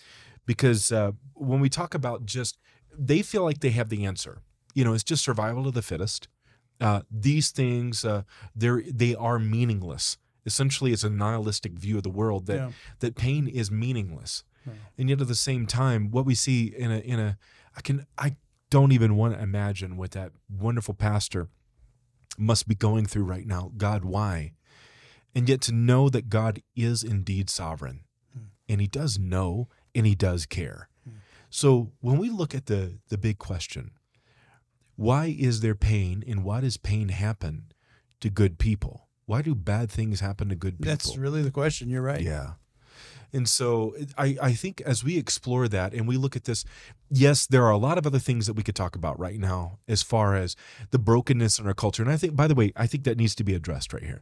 because 0.46 0.90
uh, 0.90 1.12
when 1.34 1.60
we 1.60 1.68
talk 1.68 1.94
about 1.94 2.26
just, 2.26 2.58
they 2.96 3.22
feel 3.22 3.44
like 3.44 3.60
they 3.60 3.70
have 3.70 3.88
the 3.88 4.04
answer. 4.04 4.38
You 4.74 4.84
know, 4.84 4.92
it's 4.94 5.04
just 5.04 5.24
survival 5.24 5.66
of 5.66 5.74
the 5.74 5.82
fittest. 5.82 6.28
Uh, 6.80 7.02
these 7.10 7.50
things, 7.50 8.04
uh, 8.04 8.22
they're 8.54 8.82
they 8.90 9.14
are 9.14 9.38
meaningless. 9.38 10.16
Essentially, 10.46 10.92
it's 10.92 11.04
a 11.04 11.10
nihilistic 11.10 11.72
view 11.72 11.96
of 11.98 12.02
the 12.02 12.10
world 12.10 12.46
that 12.46 12.56
Yeah. 12.56 12.70
that 13.00 13.14
pain 13.16 13.46
is 13.48 13.70
meaningless, 13.70 14.44
and 14.96 15.08
yet 15.10 15.20
at 15.20 15.28
the 15.28 15.34
same 15.34 15.66
time, 15.66 16.10
what 16.10 16.24
we 16.24 16.34
see 16.34 16.66
in 16.66 16.90
a 16.90 16.98
in 16.98 17.18
a, 17.20 17.38
I 17.76 17.80
can 17.82 18.06
I 18.16 18.36
don't 18.70 18.92
even 18.92 19.16
want 19.16 19.34
to 19.34 19.42
imagine 19.42 19.96
what 19.96 20.12
that 20.12 20.32
wonderful 20.48 20.94
pastor 20.94 21.48
must 22.38 22.66
be 22.68 22.74
going 22.74 23.04
through 23.06 23.24
right 23.24 23.46
now. 23.46 23.72
God, 23.76 24.04
why? 24.04 24.52
And 25.34 25.48
yet 25.48 25.60
to 25.62 25.72
know 25.72 26.08
that 26.08 26.28
God 26.28 26.62
is 26.76 27.02
indeed 27.04 27.50
sovereign, 27.50 28.04
and 28.68 28.80
He 28.80 28.86
does 28.86 29.18
know, 29.18 29.68
and 29.94 30.06
He 30.06 30.14
does 30.14 30.46
care. 30.46 30.88
So 31.50 31.92
when 32.00 32.18
we 32.18 32.30
look 32.30 32.54
at 32.54 32.66
the 32.66 32.98
the 33.08 33.18
big 33.18 33.38
question, 33.38 33.90
why 34.96 35.34
is 35.38 35.60
there 35.60 35.74
pain, 35.74 36.24
and 36.26 36.44
why 36.44 36.60
does 36.60 36.76
pain 36.76 37.08
happen 37.08 37.72
to 38.20 38.30
good 38.30 38.58
people? 38.58 39.08
Why 39.26 39.42
do 39.42 39.54
bad 39.54 39.90
things 39.90 40.20
happen 40.20 40.48
to 40.48 40.54
good 40.54 40.78
people? 40.78 40.90
That's 40.90 41.16
really 41.16 41.42
the 41.42 41.50
question. 41.50 41.88
You're 41.88 42.02
right. 42.02 42.20
Yeah. 42.20 42.52
And 43.32 43.48
so 43.48 43.94
I, 44.18 44.36
I 44.42 44.52
think 44.52 44.80
as 44.80 45.04
we 45.04 45.16
explore 45.16 45.68
that 45.68 45.94
and 45.94 46.08
we 46.08 46.16
look 46.16 46.34
at 46.34 46.44
this, 46.44 46.64
yes, 47.08 47.46
there 47.46 47.64
are 47.64 47.70
a 47.70 47.76
lot 47.76 47.96
of 47.96 48.06
other 48.06 48.18
things 48.18 48.46
that 48.46 48.54
we 48.54 48.64
could 48.64 48.74
talk 48.74 48.96
about 48.96 49.18
right 49.20 49.38
now 49.38 49.78
as 49.86 50.02
far 50.02 50.34
as 50.34 50.56
the 50.90 50.98
brokenness 50.98 51.58
in 51.58 51.66
our 51.66 51.74
culture. 51.74 52.02
And 52.02 52.10
I 52.10 52.16
think, 52.16 52.34
by 52.34 52.48
the 52.48 52.56
way, 52.56 52.72
I 52.74 52.88
think 52.88 53.04
that 53.04 53.16
needs 53.16 53.36
to 53.36 53.44
be 53.44 53.54
addressed 53.54 53.92
right 53.92 54.02
here. 54.02 54.20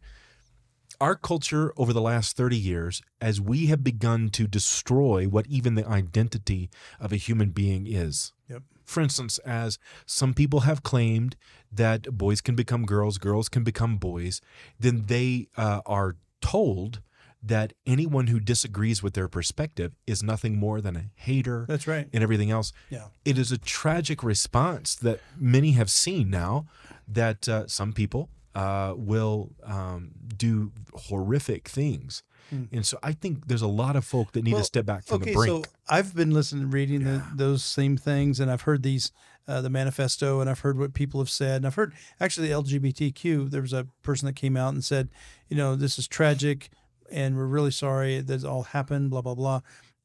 Our 1.01 1.15
culture 1.15 1.73
over 1.77 1.93
the 1.93 2.01
last 2.01 2.37
30 2.37 2.57
years, 2.57 3.03
as 3.21 3.41
we 3.41 3.67
have 3.67 3.85
begun 3.85 4.31
to 4.31 4.49
destroy 4.49 5.27
what 5.27 5.47
even 5.47 5.77
the 5.77 5.87
identity 5.87 6.71
of 6.99 7.13
a 7.13 7.17
human 7.17 7.51
being 7.51 7.87
is. 7.87 8.33
Yep. 8.49 8.63
For 8.85 9.01
instance, 9.01 9.39
as 9.39 9.79
some 10.07 10.35
people 10.35 10.61
have 10.61 10.83
claimed 10.83 11.37
that 11.71 12.17
boys 12.19 12.41
can 12.41 12.57
become 12.57 12.85
girls, 12.85 13.19
girls 13.19 13.49
can 13.49 13.63
become 13.63 13.97
boys, 13.97 14.41
then 14.81 15.05
they 15.07 15.49
uh, 15.57 15.83
are 15.87 16.17
told 16.41 17.01
that 17.41 17.73
anyone 17.87 18.27
who 18.27 18.41
disagrees 18.41 19.01
with 19.01 19.15
their 19.15 19.29
perspective 19.29 19.93
is 20.07 20.23
nothing 20.23 20.57
more 20.57 20.81
than 20.81 20.97
a 20.97 21.05
hater 21.15 21.65
That's 21.69 21.87
right. 21.87 22.09
and 22.13 22.23
everything 22.23 22.51
else. 22.51 22.73
Yeah. 22.91 23.09
It 23.25 23.39
is 23.39 23.53
a 23.53 23.59
tragic 23.59 24.25
response 24.25 24.97
that 24.97 25.21
many 25.37 25.73
have 25.73 25.91
seen 25.91 26.31
now 26.31 26.67
that 27.07 27.49
uh, 27.49 27.69
some 27.69 27.93
people 27.93 28.31
uh, 28.59 28.95
will 28.97 29.53
um, 29.63 30.11
do 30.37 30.73
horrific 30.95 31.69
things. 31.69 32.25
And 32.73 32.87
so 32.87 32.99
I 33.03 33.13
think 33.13 33.47
there's 33.47 33.63
a 33.63 33.69
lot 33.69 33.95
of 33.95 34.05
folk 34.07 34.33
that 34.33 34.43
need. 34.43 34.55
Well, 34.55 34.63
to 34.63 34.67
step 34.67 34.87
back 34.87 35.05
from 35.05 35.23
okay, 35.23 35.33
the 35.33 35.37
brink. 35.37 35.67
so 35.67 35.73
I've 35.89 36.15
been 36.15 36.31
listening, 36.31 36.71
reading 36.71 37.05
the, 37.05 37.23
those 37.35 37.63
same 37.63 37.99
things, 37.99 38.41
and 38.41 38.51
I've 38.51 38.63
heard 38.63 38.83
these, 38.83 39.13
uh, 39.47 39.61
the 39.61 39.69
manifesto, 39.69 40.41
and 40.41 40.49
I've 40.49 40.61
heard 40.61 40.79
what 40.79 40.95
people 40.95 41.21
have 41.21 41.29
said, 41.29 41.57
and 41.57 41.67
I've 41.67 41.75
heard 41.75 41.93
actually 42.19 42.49
the 42.49 42.55
LGBTQ. 42.55 43.51
There 43.51 43.61
was 43.61 43.75
a 43.75 43.87
person 44.03 44.25
that 44.27 44.35
came 44.35 44.57
out 44.57 44.73
and 44.73 44.83
said, 44.83 45.11
you 45.49 45.59
know, 45.59 45.77
this 45.77 45.99
is 45.99 46.09
tragic, 46.09 46.71
and 47.13 47.37
we're 47.37 47.45
really 47.45 47.71
sorry 47.71 48.21
that 48.21 48.45
all 48.45 48.63
happened, 48.63 49.11
blah 49.11 49.21
blah 49.21 49.35
blah, 49.35 49.61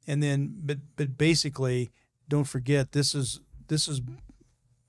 and 0.06 0.22
then, 0.22 0.54
but 0.64 0.80
but 0.98 1.18
basically, 1.18 1.92
don't 2.28 2.44
forget 2.44 2.92
this 2.92 3.16
is 3.16 3.40
this 3.70 3.88
is 3.88 4.02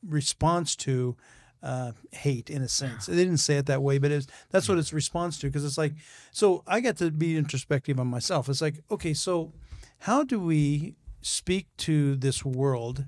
response 0.04 0.74
to 0.76 1.16
uh, 1.64 1.92
hate 2.12 2.50
in 2.50 2.62
a 2.62 2.68
sense. 2.68 3.06
They 3.06 3.16
didn't 3.16 3.38
say 3.38 3.56
it 3.56 3.66
that 3.66 3.82
way, 3.82 3.98
but 3.98 4.10
it's, 4.10 4.26
that's 4.50 4.68
what 4.68 4.76
it's 4.78 4.92
response 4.92 5.38
to 5.38 5.46
because 5.46 5.64
it's 5.64 5.78
like, 5.78 5.94
so 6.30 6.62
I 6.66 6.80
got 6.80 6.98
to 6.98 7.10
be 7.10 7.36
introspective 7.36 7.98
on 7.98 8.06
myself. 8.06 8.48
It's 8.50 8.60
like, 8.60 8.84
okay, 8.90 9.14
so 9.14 9.54
how 10.00 10.24
do 10.24 10.38
we 10.38 10.94
speak 11.22 11.68
to 11.78 12.16
this 12.16 12.44
world 12.44 13.06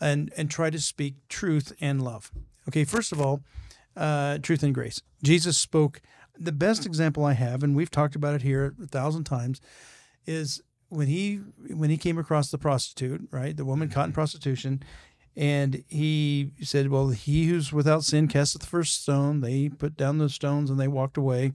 and 0.00 0.32
and 0.36 0.50
try 0.50 0.70
to 0.70 0.80
speak 0.80 1.14
truth 1.28 1.72
and 1.80 2.02
love? 2.02 2.32
Okay, 2.68 2.84
first 2.84 3.12
of 3.12 3.20
all, 3.20 3.42
uh, 3.96 4.38
truth 4.38 4.64
and 4.64 4.74
grace. 4.74 5.00
Jesus 5.22 5.56
spoke. 5.56 6.02
The 6.36 6.50
best 6.50 6.84
example 6.84 7.24
I 7.24 7.34
have, 7.34 7.62
and 7.62 7.76
we've 7.76 7.92
talked 7.92 8.16
about 8.16 8.34
it 8.34 8.42
here 8.42 8.74
a 8.82 8.88
thousand 8.88 9.22
times, 9.22 9.60
is 10.26 10.60
when 10.88 11.06
he 11.06 11.36
when 11.70 11.90
he 11.90 11.96
came 11.96 12.18
across 12.18 12.50
the 12.50 12.58
prostitute, 12.58 13.28
right, 13.30 13.56
the 13.56 13.64
woman 13.64 13.88
caught 13.88 14.06
in 14.06 14.12
prostitution, 14.12 14.82
and 15.36 15.84
he 15.88 16.52
said, 16.62 16.90
"Well, 16.90 17.08
he 17.08 17.46
who's 17.46 17.72
without 17.72 18.04
sin 18.04 18.28
casteth 18.28 18.62
the 18.62 18.66
first 18.66 19.02
stone." 19.02 19.40
They 19.40 19.68
put 19.68 19.96
down 19.96 20.18
the 20.18 20.28
stones 20.28 20.70
and 20.70 20.78
they 20.78 20.88
walked 20.88 21.16
away, 21.16 21.52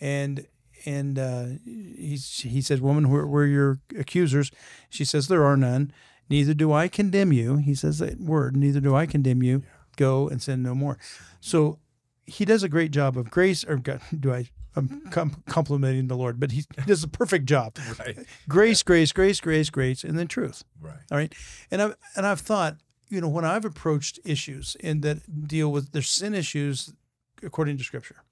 and 0.00 0.46
and 0.84 1.18
uh, 1.18 1.44
he 1.64 2.16
he 2.16 2.60
said, 2.60 2.80
"Woman, 2.80 3.10
where, 3.10 3.26
where 3.26 3.44
are 3.44 3.48
your 3.48 3.78
accusers?" 3.98 4.50
She 4.90 5.04
says, 5.04 5.28
"There 5.28 5.44
are 5.44 5.56
none. 5.56 5.92
Neither 6.28 6.54
do 6.54 6.72
I 6.72 6.88
condemn 6.88 7.32
you." 7.32 7.56
He 7.56 7.74
says 7.74 7.98
that 7.98 8.20
word. 8.20 8.56
Neither 8.56 8.80
do 8.80 8.94
I 8.94 9.06
condemn 9.06 9.42
you. 9.42 9.62
Go 9.96 10.28
and 10.28 10.42
sin 10.42 10.62
no 10.62 10.74
more. 10.74 10.98
So 11.40 11.78
he 12.26 12.44
does 12.44 12.62
a 12.62 12.68
great 12.68 12.90
job 12.90 13.16
of 13.16 13.30
grace. 13.30 13.64
Or 13.64 13.76
God, 13.76 14.00
do 14.18 14.32
I? 14.32 14.50
I'm 14.76 15.02
com- 15.10 15.42
complimenting 15.46 16.08
the 16.08 16.16
Lord, 16.16 16.40
but 16.40 16.50
he 16.50 16.64
does 16.86 17.04
a 17.04 17.08
perfect 17.08 17.46
job. 17.46 17.78
Right. 17.98 18.18
Grace, 18.48 18.82
grace, 18.82 19.12
grace, 19.12 19.40
grace, 19.40 19.70
grace, 19.70 20.02
and 20.02 20.18
then 20.18 20.26
truth. 20.26 20.64
Right. 20.80 20.98
All 21.10 21.18
right. 21.18 21.32
And 21.70 21.80
I've 21.80 21.96
and 22.16 22.26
I've 22.26 22.40
thought, 22.40 22.76
you 23.08 23.20
know, 23.20 23.28
when 23.28 23.44
I've 23.44 23.64
approached 23.64 24.18
issues 24.24 24.76
and 24.82 25.02
that 25.02 25.48
deal 25.48 25.70
with 25.70 25.92
their 25.92 26.02
sin 26.02 26.34
issues 26.34 26.92
according 27.42 27.78
to 27.78 27.84
scripture. 27.84 28.22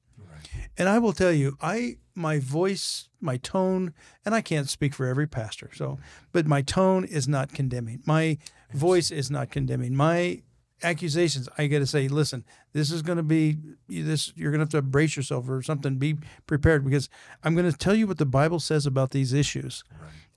And 0.76 0.88
I 0.88 0.99
will 0.99 1.12
tell 1.12 1.33
you, 1.33 1.57
I 1.61 1.99
my 2.14 2.38
voice, 2.38 3.09
my 3.21 3.37
tone, 3.38 3.95
and 4.25 4.35
I 4.35 4.41
can't 4.41 4.69
speak 4.69 4.95
for 4.95 5.07
every 5.07 5.26
pastor, 5.26 5.71
so 5.73 5.99
but 6.33 6.47
my 6.47 6.62
tone 6.62 7.05
is 7.05 7.29
not 7.29 7.52
condemning. 7.52 8.02
My 8.07 8.38
voice 8.73 9.11
is 9.11 9.31
not 9.31 9.50
condemning. 9.50 9.95
My 9.95 10.43
accusations, 10.83 11.49
I 11.57 11.67
got 11.69 11.79
to 11.79 11.87
say, 11.87 12.09
listen, 12.09 12.45
this 12.73 12.91
is 12.91 13.02
going 13.02 13.17
to 13.17 13.23
be 13.23 13.59
this. 13.88 14.33
You're 14.35 14.50
going 14.50 14.59
to 14.59 14.64
have 14.64 14.71
to 14.71 14.83
brace 14.83 15.17
yourself 15.17 15.49
or 15.49 15.62
something. 15.62 15.97
Be 15.97 16.17
prepared 16.47 16.85
because 16.85 17.09
I'm 17.45 17.55
going 17.55 17.71
to 17.71 17.76
tell 17.76 17.95
you 17.95 18.07
what 18.07 18.19
the 18.19 18.26
Bible 18.26 18.61
says 18.61 18.87
about 18.87 19.11
these 19.12 19.33
issues. 19.33 19.85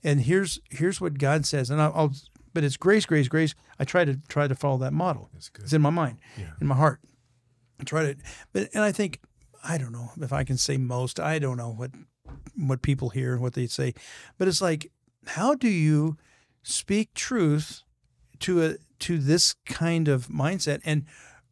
And 0.04 0.20
here's 0.20 0.60
here's 0.70 1.00
what 1.00 1.18
God 1.18 1.46
says, 1.46 1.70
and 1.70 1.80
I'll, 1.80 1.92
I'll 1.94 2.12
but 2.56 2.64
it's 2.64 2.78
grace, 2.78 3.04
grace, 3.04 3.28
grace. 3.28 3.54
I 3.78 3.84
try 3.84 4.06
to 4.06 4.16
try 4.28 4.48
to 4.48 4.54
follow 4.54 4.78
that 4.78 4.94
model. 4.94 5.28
It's 5.36 5.72
in 5.74 5.82
my 5.82 5.90
mind, 5.90 6.16
Yeah. 6.38 6.52
in 6.58 6.66
my 6.66 6.74
heart. 6.74 7.00
I 7.78 7.84
try 7.84 8.00
to, 8.02 8.16
but 8.54 8.70
and 8.72 8.82
I 8.82 8.92
think 8.92 9.20
I 9.62 9.76
don't 9.76 9.92
know 9.92 10.10
if 10.22 10.32
I 10.32 10.42
can 10.42 10.56
say 10.56 10.78
most. 10.78 11.20
I 11.20 11.38
don't 11.38 11.58
know 11.58 11.68
what 11.70 11.90
what 12.56 12.80
people 12.80 13.10
hear 13.10 13.34
and 13.34 13.42
what 13.42 13.52
they 13.52 13.66
say, 13.66 13.92
but 14.38 14.48
it's 14.48 14.62
like, 14.62 14.90
how 15.26 15.54
do 15.54 15.68
you 15.68 16.16
speak 16.62 17.12
truth 17.12 17.82
to 18.40 18.64
a 18.64 18.74
to 19.00 19.18
this 19.18 19.54
kind 19.66 20.08
of 20.08 20.28
mindset 20.28 20.80
and 20.84 21.04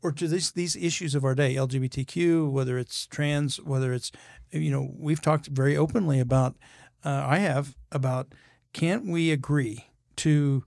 or 0.03 0.11
to 0.13 0.27
this 0.27 0.51
these 0.53 0.75
issues 0.77 1.15
of 1.15 1.23
our 1.25 1.35
day, 1.35 1.55
LGBTQ, 1.55 2.51
whether 2.51 2.79
it's 2.79 3.07
trans, 3.07 3.61
whether 3.61 3.93
it's 3.93 4.11
you 4.53 4.71
know, 4.71 4.91
we've 4.97 5.21
talked 5.21 5.49
very 5.49 5.77
openly 5.77 6.19
about. 6.21 6.57
Uh, 7.05 7.23
I 7.37 7.39
have 7.41 7.77
about 7.93 8.33
can't 8.73 9.05
we 9.05 9.31
agree 9.31 9.85
to 10.17 10.65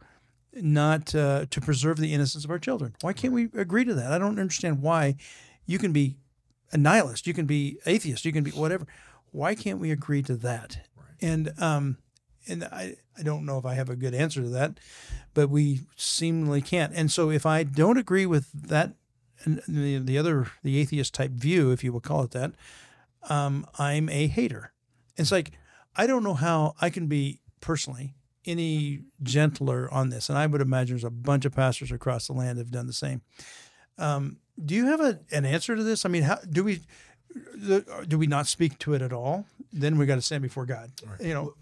not 0.62 1.14
uh, 1.16 1.46
to 1.50 1.62
preserve 1.62 1.98
the 1.98 2.14
innocence 2.14 2.46
of 2.46 2.52
our 2.52 2.60
children? 2.60 2.96
Why 3.02 3.14
can't 3.14 3.34
we 3.34 3.50
agree 3.56 3.86
to 3.86 3.94
that? 3.96 4.12
I 4.12 4.18
don't 4.18 4.40
understand 4.40 4.82
why 4.82 5.16
you 5.66 5.78
can 5.78 5.92
be 5.92 6.16
a 6.72 6.78
nihilist, 6.78 7.28
you 7.28 7.34
can 7.34 7.46
be 7.46 7.80
atheist, 7.86 8.26
you 8.26 8.34
can 8.34 8.44
be 8.44 8.52
whatever. 8.52 8.86
Why 9.32 9.56
can't 9.56 9.80
we 9.80 9.92
agree 9.92 10.22
to 10.24 10.36
that? 10.38 10.80
And 11.22 11.52
um, 11.60 11.98
and 12.48 12.64
I 12.64 12.96
I 13.18 13.24
don't 13.24 13.46
know 13.46 13.58
if 13.58 13.66
I 13.66 13.76
have 13.76 13.90
a 13.90 13.96
good 13.96 14.14
answer 14.14 14.42
to 14.42 14.50
that, 14.50 14.80
but 15.34 15.50
we 15.50 15.82
seemingly 15.96 16.62
can't. 16.62 16.94
And 16.94 17.12
so 17.12 17.30
if 17.30 17.46
I 17.46 17.64
don't 17.64 17.98
agree 17.98 18.26
with 18.26 18.52
that, 18.52 18.94
and 19.44 19.62
the 19.68 20.00
the 20.00 20.18
other 20.18 20.52
the 20.64 20.78
atheist 20.78 21.14
type 21.14 21.32
view, 21.32 21.72
if 21.72 21.84
you 21.84 21.92
will 21.92 22.02
call 22.02 22.24
it 22.24 22.32
that, 22.32 22.54
um, 23.30 23.66
I'm 23.78 24.10
a 24.10 24.28
hater. 24.28 24.74
It's 25.16 25.32
like 25.32 25.52
I 25.96 26.08
don't 26.08 26.24
know 26.24 26.36
how 26.36 26.76
I 26.80 26.90
can 26.90 27.08
be 27.08 27.40
personally 27.60 28.14
any 28.48 29.02
gentler 29.22 29.92
on 29.94 30.10
this, 30.10 30.30
and 30.30 30.38
I 30.38 30.48
would 30.48 30.62
imagine 30.62 30.96
there's 30.96 31.04
a 31.04 31.10
bunch 31.12 31.46
of 31.46 31.54
pastors 31.54 31.92
across 31.92 32.28
the 32.28 32.34
land 32.34 32.58
that 32.58 32.64
have 32.64 32.72
done 32.72 32.88
the 32.88 32.94
same. 32.94 33.22
Um, 33.98 34.38
do 34.64 34.74
you 34.74 34.88
have 34.88 35.02
a, 35.02 35.20
an 35.32 35.46
answer 35.46 35.76
to 35.76 35.84
this? 35.84 36.06
I 36.06 36.10
mean, 36.10 36.24
how 36.24 36.38
do 36.50 36.64
we 36.64 36.82
do 38.08 38.18
we 38.18 38.26
not 38.28 38.48
speak 38.48 38.80
to 38.80 38.94
it 38.94 39.02
at 39.02 39.14
all? 39.14 39.46
Then 39.72 39.98
we 39.98 40.06
got 40.06 40.16
to 40.16 40.22
stand 40.22 40.42
before 40.42 40.66
God. 40.66 40.92
You 41.20 41.34
know, 41.34 41.54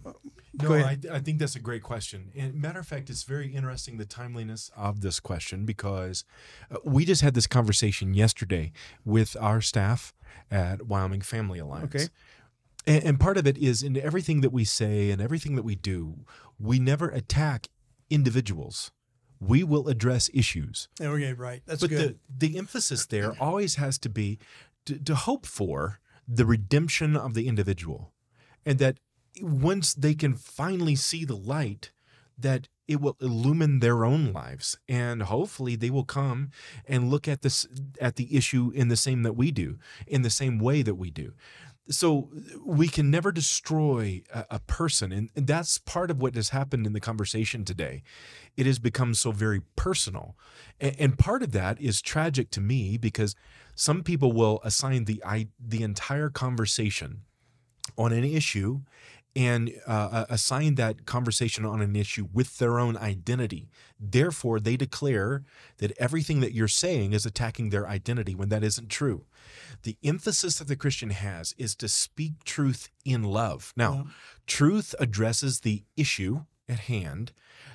No. 0.61 0.73
I, 0.85 0.97
I 1.11 1.19
think 1.19 1.39
that's 1.39 1.55
a 1.55 1.59
great 1.59 1.83
question. 1.83 2.31
And 2.35 2.61
matter 2.61 2.79
of 2.79 2.87
fact, 2.87 3.09
it's 3.09 3.23
very 3.23 3.47
interesting 3.53 3.97
the 3.97 4.05
timeliness 4.05 4.71
of 4.77 5.01
this 5.01 5.19
question 5.19 5.65
because 5.65 6.23
uh, 6.71 6.77
we 6.85 7.03
just 7.03 7.21
had 7.21 7.33
this 7.33 7.47
conversation 7.47 8.13
yesterday 8.13 8.71
with 9.03 9.35
our 9.39 9.59
staff 9.59 10.13
at 10.49 10.83
Wyoming 10.83 11.21
Family 11.21 11.59
Alliance. 11.59 11.93
Okay. 11.93 12.07
And, 12.87 13.03
and 13.03 13.19
part 13.19 13.37
of 13.37 13.47
it 13.47 13.57
is 13.57 13.83
in 13.83 13.97
everything 13.97 14.41
that 14.41 14.51
we 14.51 14.63
say 14.63 15.11
and 15.11 15.21
everything 15.21 15.55
that 15.55 15.63
we 15.63 15.75
do, 15.75 16.25
we 16.59 16.79
never 16.79 17.09
attack 17.09 17.69
individuals. 18.09 18.91
We 19.39 19.63
will 19.63 19.89
address 19.89 20.29
issues. 20.33 20.87
okay, 21.01 21.33
right. 21.33 21.61
That's 21.65 21.81
but 21.81 21.89
good. 21.89 22.19
the 22.29 22.47
the 22.49 22.57
emphasis 22.57 23.05
there 23.05 23.33
always 23.39 23.75
has 23.75 23.97
to 23.99 24.09
be 24.09 24.39
to, 24.85 24.97
to 24.97 25.15
hope 25.15 25.45
for 25.45 25.99
the 26.27 26.45
redemption 26.45 27.15
of 27.17 27.33
the 27.33 27.47
individual, 27.47 28.13
and 28.65 28.79
that 28.79 28.99
once 29.41 29.93
they 29.93 30.15
can 30.15 30.35
finally 30.35 30.95
see 30.95 31.25
the 31.25 31.35
light, 31.35 31.91
that 32.37 32.69
it 32.87 33.01
will 33.01 33.17
illumine 33.19 33.79
their 33.79 34.05
own 34.05 34.31
lives, 34.31 34.77
and 34.87 35.23
hopefully 35.23 35.75
they 35.75 35.89
will 35.89 36.05
come 36.05 36.51
and 36.87 37.09
look 37.09 37.27
at 37.27 37.41
this 37.41 37.67
at 37.99 38.15
the 38.15 38.35
issue 38.35 38.71
in 38.73 38.87
the 38.87 38.97
same 38.97 39.23
that 39.23 39.33
we 39.33 39.51
do, 39.51 39.77
in 40.07 40.21
the 40.21 40.29
same 40.29 40.59
way 40.59 40.81
that 40.81 40.95
we 40.95 41.09
do. 41.11 41.33
So 41.87 42.31
we 42.65 42.87
can 42.87 43.11
never 43.11 43.31
destroy 43.31 44.23
a, 44.33 44.45
a 44.51 44.59
person, 44.59 45.11
and, 45.11 45.29
and 45.35 45.45
that's 45.45 45.77
part 45.77 46.09
of 46.09 46.19
what 46.19 46.35
has 46.35 46.49
happened 46.49 46.87
in 46.87 46.93
the 46.93 46.99
conversation 46.99 47.63
today. 47.63 48.01
It 48.57 48.65
has 48.65 48.79
become 48.79 49.13
so 49.13 49.31
very 49.31 49.61
personal, 49.75 50.35
and, 50.79 50.95
and 50.97 51.17
part 51.19 51.43
of 51.43 51.51
that 51.51 51.79
is 51.79 52.01
tragic 52.01 52.49
to 52.51 52.61
me 52.61 52.97
because 52.97 53.35
some 53.75 54.01
people 54.01 54.31
will 54.31 54.61
assign 54.63 55.05
the 55.05 55.21
I, 55.23 55.49
the 55.59 55.83
entire 55.83 56.29
conversation 56.29 57.21
on 57.97 58.11
an 58.11 58.23
issue 58.23 58.81
and 59.35 59.73
uh, 59.85 60.25
assign 60.29 60.75
that 60.75 61.05
conversation 61.05 61.65
on 61.65 61.81
an 61.81 61.95
issue 61.95 62.27
with 62.33 62.57
their 62.57 62.79
own 62.79 62.95
identity. 62.95 63.67
Therefore, 63.99 64.59
they 64.59 64.77
declare 64.77 65.43
that 65.77 65.91
everything 65.97 66.39
that 66.39 66.53
you're 66.53 66.67
saying 66.67 67.13
is 67.13 67.25
attacking 67.25 67.69
their 67.69 67.87
identity 67.87 68.33
when 68.33 68.49
that 68.49 68.63
isn't 68.63 68.89
true. 68.89 69.25
The 69.83 69.97
emphasis 70.03 70.59
that 70.59 70.67
the 70.67 70.75
Christian 70.75 71.09
has 71.09 71.53
is 71.57 71.75
to 71.75 71.87
speak 71.87 72.43
truth 72.43 72.89
in 73.03 73.23
love. 73.23 73.73
Now, 73.75 74.07
truth 74.47 74.95
addresses 74.99 75.59
the 75.59 75.83
issue 75.97 76.45
at 76.69 76.79
hand, 76.79 77.31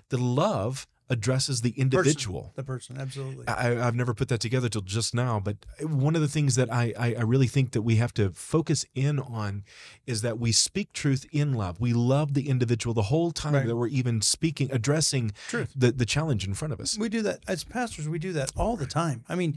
the 0.09 0.19
love 0.19 0.87
addresses 1.11 1.61
the 1.63 1.71
individual. 1.71 2.53
The 2.55 2.63
person, 2.63 2.97
absolutely. 2.99 3.47
I, 3.49 3.87
I've 3.87 3.95
never 3.97 4.15
put 4.15 4.29
that 4.29 4.41
together 4.41 4.69
till 4.69 4.81
just 4.83 5.15
now, 5.15 5.41
but 5.41 5.57
one 5.83 6.15
of 6.15 6.23
the 6.23 6.29
things 6.29 6.55
that 6.55 6.73
I, 6.73 6.95
I, 6.99 7.15
I 7.19 7.23
really 7.23 7.49
think 7.49 7.73
that 7.73 7.83
we 7.83 7.97
have 7.97 8.15
to 8.15 8.31
focus 8.31 8.87
in 8.95 9.19
on 9.19 9.65
is 10.07 10.23
that 10.23 10.39
we 10.39 10.53
speak 10.53 10.93
truth 10.93 11.27
in 11.33 11.53
love. 11.55 11.81
We 11.81 11.93
love 11.93 12.35
the 12.35 12.49
individual 12.49 12.95
the 12.95 13.03
whole 13.03 13.33
time 13.33 13.51
Right. 13.55 13.67
that 13.67 13.75
we're 13.77 13.89
even 13.89 14.23
speaking, 14.23 14.71
addressing 14.73 15.33
Truth. 15.49 15.73
the, 15.75 15.91
the 15.93 16.07
challenge 16.07 16.47
in 16.47 16.55
front 16.55 16.73
of 16.73 16.79
us. 16.81 16.97
We 16.97 17.09
do 17.09 17.23
that 17.23 17.41
as 17.49 17.65
pastors. 17.65 18.09
We 18.09 18.21
do 18.21 18.33
that 18.35 18.53
all 18.57 18.77
the 18.77 18.87
time. 18.87 19.25
I 19.29 19.35
mean, 19.35 19.57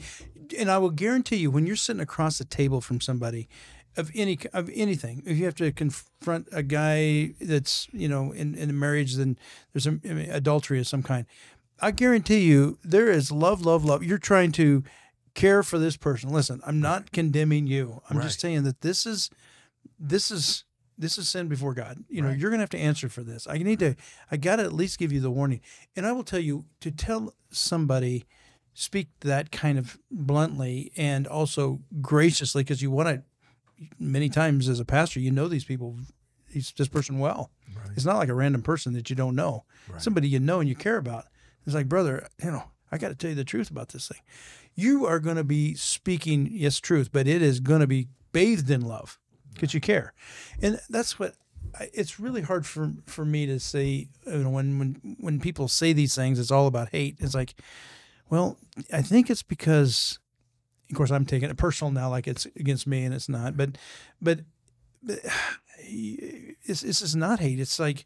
and 0.57 0.71
I 0.71 0.79
will 0.79 0.89
guarantee 0.89 1.35
you, 1.37 1.51
when 1.51 1.67
you're 1.67 1.75
sitting 1.75 2.01
across 2.01 2.39
the 2.39 2.45
table 2.45 2.81
from 2.81 2.99
somebody 2.99 3.47
of 3.95 4.11
any 4.15 4.37
of 4.53 4.69
anything, 4.73 5.23
if 5.25 5.37
you 5.37 5.45
have 5.45 5.55
to 5.55 5.71
confront 5.71 6.47
a 6.51 6.63
guy 6.63 7.33
that's 7.41 7.87
you 7.91 8.07
know 8.07 8.31
in, 8.31 8.55
in 8.55 8.69
a 8.69 8.73
marriage, 8.73 9.15
then 9.15 9.37
there's 9.73 9.87
a, 9.87 9.99
I 10.09 10.13
mean, 10.13 10.29
adultery 10.29 10.79
of 10.79 10.87
some 10.87 11.03
kind. 11.03 11.25
I 11.79 11.91
guarantee 11.91 12.39
you, 12.41 12.77
there 12.83 13.09
is 13.09 13.31
love, 13.31 13.65
love, 13.65 13.83
love. 13.83 14.03
You're 14.03 14.17
trying 14.17 14.51
to 14.53 14.83
care 15.33 15.63
for 15.63 15.77
this 15.77 15.97
person. 15.97 16.29
Listen, 16.31 16.61
I'm 16.65 16.79
not 16.79 17.11
condemning 17.11 17.67
you. 17.67 18.01
I'm 18.09 18.21
just 18.21 18.39
saying 18.39 18.63
that 18.63 18.81
this 18.81 19.05
is 19.05 19.29
this 19.99 20.31
is 20.31 20.63
this 20.97 21.17
is 21.17 21.27
sin 21.27 21.47
before 21.47 21.73
God. 21.73 22.03
You 22.07 22.21
know, 22.21 22.29
Right. 22.29 22.37
you're 22.37 22.51
gonna 22.51 22.61
have 22.63 22.69
to 22.71 22.77
answer 22.77 23.09
for 23.09 23.23
this. 23.23 23.47
I 23.47 23.57
need 23.57 23.79
to 23.79 23.95
I 24.31 24.37
gotta 24.37 24.63
at 24.63 24.73
least 24.73 24.99
give 24.99 25.11
you 25.11 25.19
the 25.19 25.31
warning. 25.31 25.61
And 25.95 26.05
I 26.05 26.11
will 26.11 26.23
tell 26.23 26.39
you 26.39 26.65
to 26.81 26.91
tell 26.91 27.33
somebody 27.51 28.25
speak 28.75 29.07
that 29.21 29.51
kind 29.51 29.77
of 29.77 29.99
bluntly 30.09 30.91
and 30.95 31.27
also 31.27 31.81
graciously 32.01 32.63
because 32.63 32.81
you 32.81 32.89
want 32.91 33.07
to 33.09 33.23
many 33.99 34.29
times 34.29 34.67
as 34.69 34.79
a 34.79 34.85
pastor 34.85 35.19
you 35.19 35.31
know 35.31 35.47
these 35.47 35.65
people 35.65 35.97
this 36.53 36.87
person 36.87 37.17
well. 37.17 37.49
It's 37.95 38.05
not 38.05 38.17
like 38.17 38.29
a 38.29 38.33
random 38.35 38.61
person 38.61 38.93
that 38.93 39.09
you 39.09 39.15
don't 39.15 39.35
know. 39.35 39.63
Somebody 39.97 40.27
you 40.29 40.39
know 40.39 40.59
and 40.59 40.69
you 40.69 40.75
care 40.75 40.97
about. 40.97 41.25
It's 41.65 41.73
like 41.75 41.89
brother 41.89 42.27
you 42.43 42.51
know 42.51 42.63
i 42.91 42.97
got 42.99 43.09
to 43.09 43.15
tell 43.15 43.29
you 43.31 43.35
the 43.35 43.43
truth 43.43 43.71
about 43.71 43.89
this 43.89 44.07
thing. 44.07 44.19
You 44.75 45.05
are 45.07 45.19
going 45.19 45.37
to 45.37 45.43
be 45.43 45.73
speaking 45.75 46.49
yes 46.51 46.79
truth 46.79 47.09
but 47.11 47.27
it 47.27 47.41
is 47.41 47.59
going 47.59 47.81
to 47.81 47.87
be 47.87 48.07
bathed 48.31 48.69
in 48.69 48.81
love. 48.81 49.17
Because 49.53 49.73
you 49.73 49.81
care? 49.81 50.13
And 50.61 50.79
that's 50.89 51.17
what 51.19 51.35
I- 51.79 51.89
it's 51.93 52.19
really 52.19 52.41
hard 52.41 52.65
for 52.67 52.93
for 53.05 53.25
me 53.25 53.45
to 53.47 53.59
say 53.59 54.09
you 54.27 54.37
know 54.43 54.49
when 54.51 54.77
when 54.79 55.15
when 55.19 55.39
people 55.39 55.67
say 55.67 55.91
these 55.93 56.13
things 56.15 56.37
it's 56.39 56.51
all 56.51 56.67
about 56.67 56.89
hate. 56.89 57.15
It's 57.19 57.33
like 57.35 57.55
well 58.29 58.57
i 58.91 59.01
think 59.01 59.29
it's 59.29 59.43
because 59.43 60.19
of 60.89 60.97
course 60.97 61.11
i'm 61.11 61.25
taking 61.25 61.49
it 61.49 61.57
personal 61.57 61.91
now 61.91 62.09
like 62.09 62.27
it's 62.27 62.45
against 62.55 62.87
me 62.87 63.03
and 63.03 63.13
it's 63.13 63.29
not 63.29 63.55
but 63.57 63.77
but, 64.21 64.39
but 65.01 65.19
this 66.67 66.83
is 66.83 67.15
not 67.15 67.39
hate 67.39 67.59
it's 67.59 67.79
like 67.79 68.05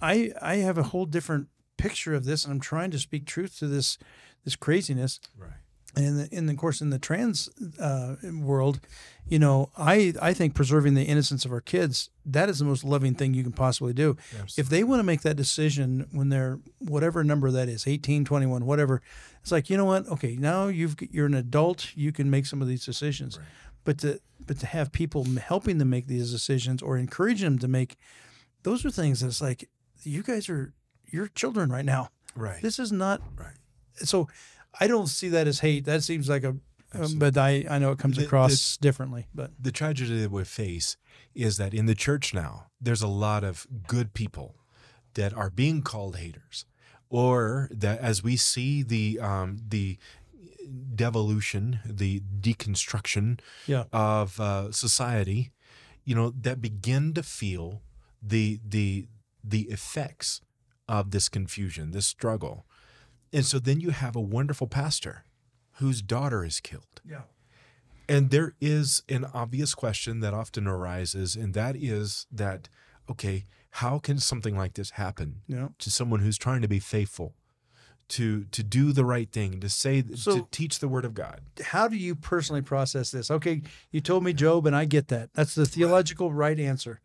i 0.00 0.32
i 0.40 0.56
have 0.56 0.78
a 0.78 0.84
whole 0.84 1.06
different 1.06 1.48
picture 1.76 2.14
of 2.14 2.24
this 2.24 2.44
and 2.44 2.52
i'm 2.52 2.60
trying 2.60 2.90
to 2.90 2.98
speak 2.98 3.26
truth 3.26 3.58
to 3.58 3.66
this 3.66 3.96
this 4.44 4.56
craziness 4.56 5.20
Right. 5.38 5.50
And 5.96 6.04
in 6.04 6.16
the, 6.16 6.28
in 6.30 6.46
the 6.46 6.52
of 6.52 6.58
course 6.58 6.80
in 6.80 6.90
the 6.90 6.98
trans 6.98 7.48
uh, 7.80 8.16
world, 8.40 8.80
you 9.28 9.38
know, 9.38 9.70
I 9.76 10.14
I 10.20 10.32
think 10.32 10.54
preserving 10.54 10.94
the 10.94 11.02
innocence 11.04 11.44
of 11.44 11.52
our 11.52 11.60
kids 11.60 12.10
that 12.24 12.48
is 12.48 12.58
the 12.60 12.64
most 12.64 12.84
loving 12.84 13.14
thing 13.14 13.34
you 13.34 13.42
can 13.42 13.52
possibly 13.52 13.92
do. 13.92 14.16
If 14.56 14.68
they 14.68 14.84
want 14.84 15.00
to 15.00 15.04
make 15.04 15.22
that 15.22 15.36
decision 15.36 16.06
when 16.12 16.28
they're 16.28 16.60
whatever 16.78 17.24
number 17.24 17.50
that 17.50 17.68
is, 17.68 17.86
18, 17.86 18.24
21, 18.24 18.66
whatever, 18.66 19.02
it's 19.40 19.50
like, 19.50 19.68
you 19.70 19.76
know 19.76 19.84
what? 19.86 20.06
Okay, 20.08 20.36
now 20.36 20.68
you've 20.68 20.96
you're 21.10 21.26
an 21.26 21.34
adult, 21.34 21.96
you 21.96 22.12
can 22.12 22.30
make 22.30 22.46
some 22.46 22.62
of 22.62 22.68
these 22.68 22.84
decisions. 22.84 23.38
But 23.84 23.98
to 23.98 24.20
but 24.46 24.58
to 24.60 24.66
have 24.66 24.92
people 24.92 25.24
helping 25.24 25.78
them 25.78 25.90
make 25.90 26.06
these 26.06 26.30
decisions 26.30 26.82
or 26.82 26.96
encouraging 26.98 27.44
them 27.50 27.58
to 27.60 27.68
make 27.68 27.96
those 28.62 28.84
are 28.84 28.90
things 28.90 29.20
that's 29.20 29.40
like 29.40 29.68
you 30.02 30.22
guys 30.22 30.48
are 30.48 30.72
you're 31.06 31.28
children 31.28 31.70
right 31.70 31.84
now. 31.84 32.10
Right. 32.36 32.62
This 32.62 32.78
is 32.78 32.92
not 32.92 33.20
Right. 33.36 33.54
so 33.96 34.28
I 34.78 34.86
don't 34.86 35.08
see 35.08 35.28
that 35.30 35.46
as 35.46 35.60
hate. 35.60 35.84
That 35.84 36.02
seems 36.02 36.28
like 36.28 36.44
a, 36.44 36.56
um, 36.92 37.18
but 37.18 37.36
I, 37.36 37.64
I 37.68 37.78
know 37.78 37.92
it 37.92 37.98
comes 37.98 38.16
The- 38.16 38.24
across 38.24 38.76
differently. 38.76 39.26
But 39.34 39.50
the 39.60 39.72
tragedy 39.72 40.20
that 40.22 40.30
we 40.30 40.44
face 40.44 40.96
is 41.34 41.56
that 41.56 41.74
in 41.74 41.86
the 41.86 41.94
church 41.94 42.34
now, 42.34 42.66
there's 42.80 43.02
a 43.02 43.08
lot 43.08 43.44
of 43.44 43.66
good 43.86 44.14
people 44.14 44.56
that 45.14 45.32
are 45.34 45.50
being 45.50 45.82
called 45.82 46.16
haters, 46.16 46.66
or 47.08 47.68
that 47.72 48.00
as 48.00 48.22
we 48.22 48.36
see 48.36 48.82
the 48.82 49.18
um, 49.20 49.58
the 49.68 49.98
devolution, 50.94 51.80
the 51.84 52.22
deconstruction 52.40 53.40
yeah, 53.66 53.84
of 53.92 54.38
uh, 54.40 54.70
society, 54.72 55.50
you 56.04 56.14
know, 56.14 56.30
that 56.30 56.60
begin 56.60 57.12
to 57.14 57.22
feel 57.22 57.82
the 58.22 58.60
the 58.66 59.06
the 59.42 59.62
effects 59.70 60.40
of 60.88 61.10
this 61.10 61.28
confusion, 61.28 61.92
this 61.92 62.06
struggle, 62.06 62.66
and 63.32 63.44
so 63.44 63.58
then 63.58 63.80
you 63.80 63.90
have 63.90 64.16
a 64.16 64.20
wonderful 64.20 64.66
pastor 64.66 65.24
whose 65.74 66.02
daughter 66.02 66.44
is 66.44 66.60
killed. 66.60 67.00
yeah, 67.08 67.22
And 68.08 68.30
there 68.30 68.54
is 68.60 69.02
an 69.08 69.24
obvious 69.32 69.74
question 69.74 70.20
that 70.20 70.34
often 70.34 70.66
arises, 70.66 71.36
and 71.36 71.54
that 71.54 71.74
is 71.76 72.26
that, 72.32 72.68
okay, 73.10 73.44
how 73.74 73.98
can 73.98 74.18
something 74.18 74.56
like 74.56 74.74
this 74.74 74.90
happen 74.90 75.42
yeah. 75.46 75.68
to 75.78 75.90
someone 75.90 76.20
who's 76.20 76.36
trying 76.38 76.60
to 76.62 76.68
be 76.68 76.80
faithful, 76.80 77.34
to 78.08 78.44
to 78.50 78.62
do 78.64 78.92
the 78.92 79.04
right 79.04 79.30
thing, 79.30 79.60
to 79.60 79.68
say, 79.68 80.02
So- 80.16 80.38
to 80.40 80.48
teach 80.50 80.80
the 80.80 80.88
word 80.88 81.04
of 81.04 81.14
God? 81.14 81.40
How 81.64 81.86
do 81.88 81.96
you 81.96 82.14
personally 82.16 82.62
process 82.62 83.10
this? 83.12 83.30
Okay, 83.30 83.62
you 83.92 84.00
told 84.00 84.24
me 84.24 84.32
Job, 84.32 84.66
and 84.66 84.74
I 84.74 84.84
get 84.86 85.06
that. 85.08 85.32
That's 85.34 85.54
the 85.54 85.64
theological 85.66 86.32
right 86.32 86.58
answer. 86.58 87.00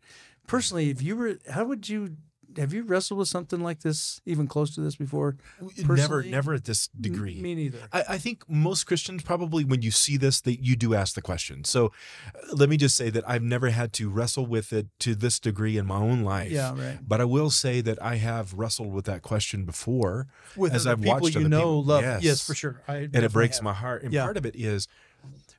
Personally, 0.48 0.90
if 0.90 1.00
you 1.02 1.16
were, 1.16 1.38
how 1.50 1.64
would 1.64 1.88
you? 1.88 2.16
Have 2.58 2.72
you 2.72 2.82
wrestled 2.84 3.18
with 3.18 3.28
something 3.28 3.60
like 3.60 3.80
this, 3.80 4.20
even 4.26 4.46
close 4.46 4.74
to 4.74 4.80
this 4.80 4.96
before? 4.96 5.36
Never, 5.60 5.84
Personally, 5.84 6.30
never 6.30 6.54
at 6.54 6.64
this 6.64 6.88
degree. 6.88 7.40
Me 7.40 7.54
neither. 7.54 7.78
I, 7.92 8.04
I 8.10 8.18
think 8.18 8.44
most 8.48 8.84
Christians 8.84 9.22
probably, 9.22 9.64
when 9.64 9.82
you 9.82 9.90
see 9.90 10.16
this, 10.16 10.40
that 10.42 10.64
you 10.64 10.76
do 10.76 10.94
ask 10.94 11.14
the 11.14 11.22
question. 11.22 11.64
So, 11.64 11.86
uh, 12.34 12.54
let 12.54 12.68
me 12.68 12.76
just 12.76 12.96
say 12.96 13.10
that 13.10 13.28
I've 13.28 13.42
never 13.42 13.70
had 13.70 13.92
to 13.94 14.08
wrestle 14.08 14.46
with 14.46 14.72
it 14.72 14.86
to 15.00 15.14
this 15.14 15.38
degree 15.38 15.76
in 15.76 15.86
my 15.86 15.96
own 15.98 16.22
life. 16.22 16.50
Yeah, 16.50 16.70
right. 16.78 16.98
But 17.06 17.20
I 17.20 17.24
will 17.24 17.50
say 17.50 17.80
that 17.82 18.02
I 18.02 18.16
have 18.16 18.54
wrestled 18.54 18.92
with 18.92 19.04
that 19.06 19.22
question 19.22 19.64
before, 19.64 20.26
With 20.56 20.72
as 20.74 20.86
I've 20.86 20.98
people 21.00 21.20
watched 21.20 21.34
you 21.36 21.48
know, 21.48 21.58
people. 21.58 21.84
love. 21.84 22.02
Yes. 22.02 22.22
Yes, 22.22 22.46
for 22.46 22.54
sure. 22.54 22.82
I 22.88 22.96
and 22.96 23.16
it 23.16 23.32
breaks 23.32 23.60
my 23.62 23.72
heart. 23.72 24.02
And 24.02 24.12
Yeah. 24.12 24.24
part 24.24 24.36
of 24.36 24.46
it 24.46 24.54
is, 24.56 24.88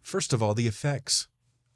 first 0.02 0.34
of 0.34 0.42
all, 0.42 0.54
the 0.54 0.68
effects 0.68 1.28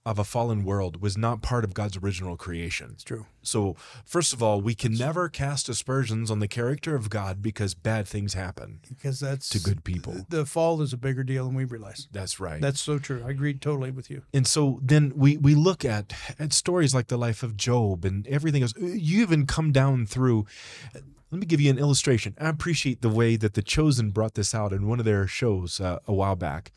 of 0.03 0.17
a 0.17 0.23
fallen 0.23 0.63
world 0.63 0.99
was 1.01 1.15
not 1.15 1.43
part 1.43 1.63
of 1.63 1.75
God's 1.75 1.95
original 1.95 2.35
creation. 2.35 2.89
It's 2.93 3.03
true. 3.03 3.27
So, 3.43 3.75
first 4.03 4.33
of 4.33 4.41
all, 4.41 4.59
we 4.59 4.73
can 4.73 4.93
never 4.95 5.29
cast 5.29 5.69
aspersions 5.69 6.31
on 6.31 6.39
the 6.39 6.47
character 6.47 6.95
of 6.95 7.09
God 7.09 7.41
because 7.41 7.75
bad 7.75 8.07
things 8.07 8.33
happen 8.33 8.79
Because 8.89 9.19
that's 9.19 9.47
to 9.49 9.59
good 9.59 9.83
people. 9.83 10.25
The 10.29 10.45
fall 10.45 10.81
is 10.81 10.91
a 10.91 10.97
bigger 10.97 11.23
deal 11.23 11.45
than 11.45 11.53
we 11.53 11.65
realize. 11.65 12.07
That's 12.11 12.39
right. 12.39 12.59
That's 12.59 12.81
so 12.81 12.97
true. 12.97 13.23
I 13.25 13.29
agree 13.29 13.53
totally 13.53 13.91
with 13.91 14.09
you. 14.09 14.23
and 14.33 14.47
so 14.47 14.79
then 14.81 15.13
we 15.15 15.37
we 15.37 15.53
look 15.53 15.85
at 15.85 16.13
at 16.39 16.51
stories 16.51 16.95
like 16.95 17.07
the 17.07 17.17
life 17.17 17.43
of 17.43 17.55
Job 17.55 18.03
and 18.03 18.27
everything 18.27 18.63
else. 18.63 18.73
You 18.77 19.21
even 19.21 19.45
come 19.45 19.71
down 19.71 20.05
through. 20.07 20.45
Let 21.31 21.39
me 21.39 21.45
give 21.45 21.61
you 21.61 21.69
an 21.69 21.77
illustration. 21.79 22.35
I 22.39 22.49
appreciate 22.49 23.01
the 23.01 23.09
way 23.09 23.37
that 23.37 23.53
the 23.53 23.61
Chosen 23.61 24.09
brought 24.09 24.33
this 24.33 24.53
out 24.53 24.73
in 24.73 24.87
one 24.87 24.99
of 24.99 25.05
their 25.05 25.27
shows 25.27 25.79
uh, 25.79 25.99
a 26.05 26.13
while 26.13 26.35
back. 26.35 26.71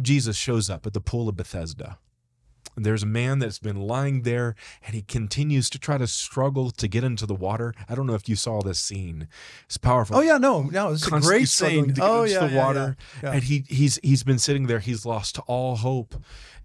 Jesus 0.00 0.36
shows 0.36 0.70
up 0.70 0.86
at 0.86 0.92
the 0.92 1.00
pool 1.00 1.28
of 1.28 1.36
Bethesda. 1.36 1.98
There's 2.76 3.02
a 3.02 3.06
man 3.06 3.38
that's 3.38 3.58
been 3.58 3.80
lying 3.80 4.22
there 4.22 4.54
and 4.84 4.94
he 4.94 5.02
continues 5.02 5.70
to 5.70 5.78
try 5.78 5.98
to 5.98 6.06
struggle 6.06 6.70
to 6.70 6.88
get 6.88 7.04
into 7.04 7.26
the 7.26 7.34
water. 7.34 7.74
I 7.88 7.94
don't 7.94 8.06
know 8.06 8.14
if 8.14 8.28
you 8.28 8.36
saw 8.36 8.62
this 8.62 8.80
scene. 8.80 9.28
It's 9.66 9.76
powerful 9.76 10.16
Oh 10.16 10.20
yeah, 10.20 10.38
no, 10.38 10.62
no, 10.62 10.92
it's 10.92 11.06
a 11.06 11.20
great 11.20 11.48
scene. 11.48 11.94
Oh 12.00 12.24
yeah, 12.24 12.46
the 12.46 12.52
yeah, 12.52 12.64
water, 12.64 12.96
yeah, 13.22 13.28
yeah. 13.28 13.34
and 13.34 13.44
he 13.44 13.64
he's 13.68 13.98
he's 14.02 14.22
been 14.24 14.38
sitting 14.38 14.66
there. 14.66 14.80
He's 14.80 15.06
lost 15.06 15.38
all 15.46 15.76
hope, 15.76 16.14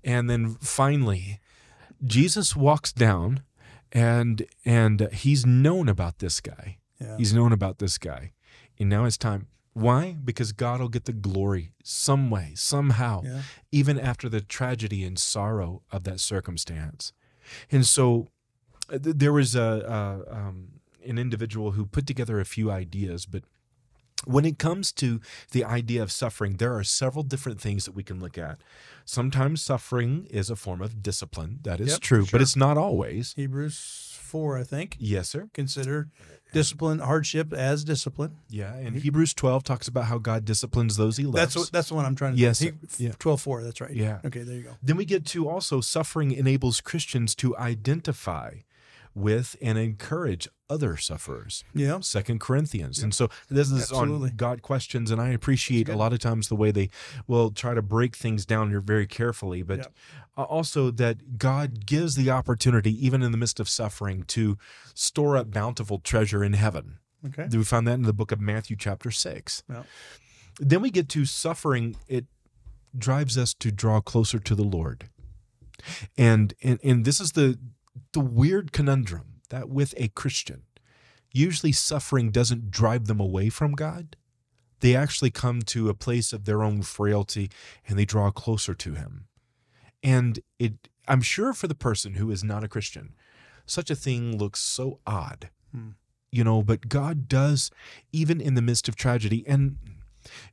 and 0.04 0.30
then 0.30 0.56
finally, 0.56 1.40
Jesus 2.04 2.56
walks 2.56 2.92
down, 2.92 3.44
and 3.92 4.46
and 4.66 5.10
he's 5.14 5.46
known 5.46 5.90
about 5.90 6.20
this 6.20 6.40
guy. 6.42 6.78
Yeah. 7.00 7.18
He's 7.18 7.34
known 7.34 7.54
about 7.54 7.80
this 7.80 7.98
guy, 7.98 8.34
and 8.80 8.90
now 8.90 9.06
it's 9.06 9.18
time. 9.18 9.48
Why? 9.80 10.18
Because 10.24 10.52
God 10.52 10.80
will 10.82 10.90
get 10.90 11.06
the 11.06 11.14
glory 11.14 11.72
some 11.84 12.30
way, 12.30 12.54
somehow, 12.56 13.22
Yeah. 13.24 13.42
even 13.72 14.00
after 14.00 14.30
the 14.30 14.42
tragedy 14.42 15.04
and 15.04 15.18
sorrow 15.18 15.82
of 15.92 16.04
that 16.04 16.20
circumstance. 16.20 17.14
And 17.72 17.86
so 17.86 18.28
th- 18.90 19.16
there 19.18 19.34
was 19.34 19.56
a, 19.56 19.70
a 20.30 20.36
um, 20.36 20.58
an 21.06 21.18
individual 21.18 21.72
who 21.72 21.86
put 21.86 22.06
together 22.06 22.40
a 22.40 22.46
few 22.46 22.70
ideas, 22.70 23.26
but 23.26 23.44
when 24.26 24.44
it 24.44 24.60
comes 24.60 24.92
to 24.92 25.22
the 25.52 25.64
idea 25.64 26.04
of 26.04 26.12
suffering, 26.12 26.58
there 26.58 26.76
are 26.76 26.84
several 26.84 27.24
different 27.24 27.62
things 27.62 27.86
that 27.86 27.94
we 27.96 28.04
can 28.04 28.20
look 28.20 28.38
at. 28.38 28.58
Sometimes 29.06 29.62
suffering 29.62 30.28
is 30.30 30.50
a 30.50 30.58
form 30.58 30.82
of 30.82 31.02
discipline. 31.02 31.60
That 31.64 31.80
is 31.80 31.92
Yep, 31.94 32.00
true, 32.02 32.26
sure. 32.26 32.32
but 32.34 32.42
it's 32.42 32.58
not 32.58 32.78
always. 32.78 33.34
Hebrews 33.38 34.18
four, 34.20 34.58
I 34.58 34.64
think. 34.64 34.98
Yes, 35.00 35.30
sir. 35.30 35.50
Consider 35.54 36.10
discipline, 36.52 37.00
hardship 37.00 37.54
as 37.54 37.84
discipline. 37.84 38.38
Yeah, 38.50 38.74
and 38.76 38.96
Hebrews 38.96 39.34
12 39.34 39.64
talks 39.64 39.88
about 39.88 40.06
how 40.06 40.18
God 40.18 40.46
disciplines 40.46 40.98
those 40.98 41.18
he 41.18 41.24
loves. 41.24 41.36
That's 41.36 41.56
what 41.56 41.72
that's 41.72 41.90
the 41.90 41.96
one 41.96 42.06
I'm 42.06 42.16
trying 42.16 42.36
to. 42.36 42.40
Yes, 42.40 42.60
He, 42.60 42.72
yeah. 42.98 43.12
Twelve 43.20 43.42
four. 43.42 43.64
That's 43.64 43.82
right. 43.82 43.92
Yeah. 43.92 44.20
Okay, 44.26 44.42
there 44.42 44.56
you 44.56 44.64
go. 44.64 44.78
Then 44.82 44.98
we 44.98 45.06
get 45.06 45.26
to 45.28 45.50
also 45.50 45.82
suffering 45.82 46.32
enables 46.32 46.82
Christians 46.82 47.36
to 47.36 47.56
identify 47.58 48.56
with 49.16 49.56
and 49.62 49.78
encourage 49.78 50.48
other 50.70 50.96
sufferers. 50.98 51.64
Yeah. 51.74 52.00
Second 52.02 52.40
Corinthians. 52.40 53.02
And 53.02 53.14
so 53.14 53.30
this 53.50 53.72
is 53.72 53.82
Absolutely. 53.84 54.30
on 54.30 54.36
Got 54.36 54.62
Questions, 54.62 55.10
and 55.12 55.20
I 55.20 55.30
appreciate 55.30 55.90
a 55.90 55.96
lot 55.96 56.14
of 56.14 56.20
times 56.20 56.48
the 56.48 56.56
way 56.56 56.72
they 56.72 56.90
will 57.28 57.50
try 57.52 57.74
to 57.74 57.82
break 57.82 58.16
things 58.16 58.46
down 58.46 58.70
here 58.70 58.82
very 58.82 59.08
carefully, 59.08 59.64
but 59.64 59.78
Yep. 59.80 59.94
uh, 60.38 60.44
also 60.44 60.92
that 60.92 61.38
God 61.40 61.86
gives 61.86 62.16
the 62.16 62.30
opportunity, 62.30 62.94
even 63.06 63.24
in 63.24 63.32
the 63.32 63.38
midst 63.38 63.60
of 63.60 63.68
suffering, 63.68 64.24
to 64.28 64.58
store 64.94 65.38
up 65.38 65.50
bountiful 65.52 66.00
treasure 66.00 66.44
in 66.44 66.54
heaven. 66.54 67.00
Okay. 67.26 67.48
We 67.52 67.64
found 67.64 67.88
that 67.88 67.96
in 67.96 68.04
the 68.04 68.14
book 68.14 68.32
of 68.32 68.40
Matthew, 68.40 68.76
chapter 68.78 69.12
six. 69.12 69.64
Yeah. 69.70 69.84
Then 70.60 70.82
we 70.82 70.92
get 70.92 71.10
to 71.10 71.26
suffering. 71.26 71.96
It 72.08 72.26
drives 72.98 73.38
us 73.38 73.54
to 73.56 73.72
draw 73.72 74.02
closer 74.02 74.40
to 74.40 74.56
the 74.56 74.64
Lord, 74.64 75.10
and 76.18 76.54
and 76.64 76.80
and 76.84 77.06
this 77.06 77.20
is 77.20 77.34
the 77.34 77.58
the 78.14 78.20
weird 78.20 78.72
conundrum 78.72 79.42
that 79.50 79.70
with 79.70 79.94
a 79.98 80.08
Christian, 80.10 80.64
usually 81.32 81.72
suffering 81.72 82.32
doesn't 82.32 82.72
drive 82.72 83.06
them 83.06 83.20
away 83.20 83.50
from 83.50 83.74
God. 83.74 84.16
They 84.80 84.96
actually 84.96 85.32
come 85.32 85.62
to 85.64 85.90
a 85.90 85.94
place 85.94 86.32
of 86.32 86.46
their 86.46 86.64
own 86.64 86.82
frailty 86.84 87.50
and 87.88 87.98
they 88.00 88.06
draw 88.06 88.32
closer 88.32 88.74
to 88.76 88.94
Him. 88.94 89.26
And 90.02 90.40
it, 90.58 90.88
I'm 91.08 91.22
sure 91.22 91.54
for 91.54 91.68
the 91.68 91.76
person 91.76 92.14
who 92.14 92.32
is 92.32 92.44
not 92.44 92.64
a 92.64 92.70
Christian, 92.70 93.16
such 93.66 93.90
a 93.92 93.96
thing 93.96 94.38
looks 94.38 94.60
so 94.62 95.00
odd 95.06 95.50
Hmm. 95.72 95.90
you 96.32 96.44
know 96.44 96.64
but 96.64 96.90
god 96.90 97.28
does 97.28 97.70
even 98.12 98.42
in 98.42 98.56
the 98.56 98.62
midst 98.64 98.88
of 98.90 98.96
tragedy 98.96 99.44
and 99.46 99.78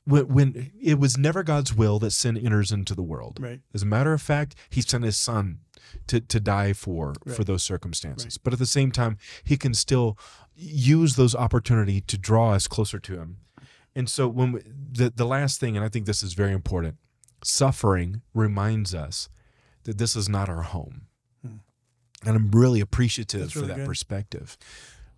when, 0.05 0.29
when 0.29 0.71
it 0.79 0.99
was 0.99 1.17
never 1.17 1.43
god's 1.43 1.73
will 1.75 1.99
that 2.01 2.11
sin 2.11 2.37
enters 2.37 2.71
into 2.71 2.95
the 2.95 3.03
world 3.03 3.39
Right. 3.41 3.61
as 3.73 3.83
a 3.83 3.87
matter 3.87 4.13
of 4.13 4.21
fact 4.21 4.55
he 4.69 4.83
sent 4.83 5.05
his 5.05 5.17
son 5.17 5.61
to, 6.07 6.21
to 6.21 6.41
die 6.41 6.73
for 6.73 7.15
for 7.35 7.45
those 7.45 7.63
circumstances. 7.63 8.39
But 8.39 8.53
at 8.53 8.59
the 8.59 8.67
same 8.67 8.91
time 8.91 9.19
he 9.45 9.57
can 9.57 9.75
still 9.75 10.19
use 10.55 11.17
those 11.17 11.35
opportunity 11.35 12.01
to 12.03 12.19
draw 12.19 12.53
us 12.53 12.67
closer 12.67 12.99
to 12.99 13.15
him. 13.15 13.39
And 13.95 14.09
so 14.09 14.29
when 14.29 14.53
we, 14.53 14.61
the 14.93 15.11
the 15.15 15.27
last 15.27 15.61
thing 15.61 15.77
and 15.77 15.85
i 15.85 15.89
think 15.89 16.07
this 16.07 16.23
is 16.23 16.35
very 16.35 16.53
important 16.53 16.97
suffering 17.45 18.23
reminds 18.35 18.95
us 18.95 19.29
that 19.85 19.99
this 19.99 20.17
is 20.17 20.29
not 20.29 20.49
our 20.49 20.63
home. 20.63 21.03
And 21.43 22.35
i'm 22.35 22.51
really 22.51 22.81
appreciative 22.81 23.41
That's 23.41 23.53
for 23.53 23.63
that 23.63 23.77
good. 23.77 23.87
perspective. 23.87 24.57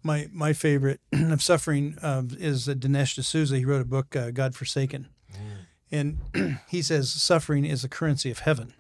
My 0.03 0.29
my 0.33 0.53
favorite 0.53 1.01
of 1.13 1.43
suffering 1.43 1.97
um, 2.03 2.29
is 2.39 2.69
uh, 2.69 2.75
Dinesh 2.75 3.19
D'Souza. 3.19 3.57
He 3.57 3.65
wrote 3.65 3.81
a 3.81 3.85
book, 3.85 4.15
uh, 4.15 4.31
God 4.31 4.55
Forsaken, 4.55 5.09
and 5.91 6.19
he 6.69 6.83
says 6.83 7.11
suffering 7.11 7.65
is 7.65 7.83
the 7.83 7.89
currency 7.89 8.31
of 8.31 8.41
heaven. 8.41 8.75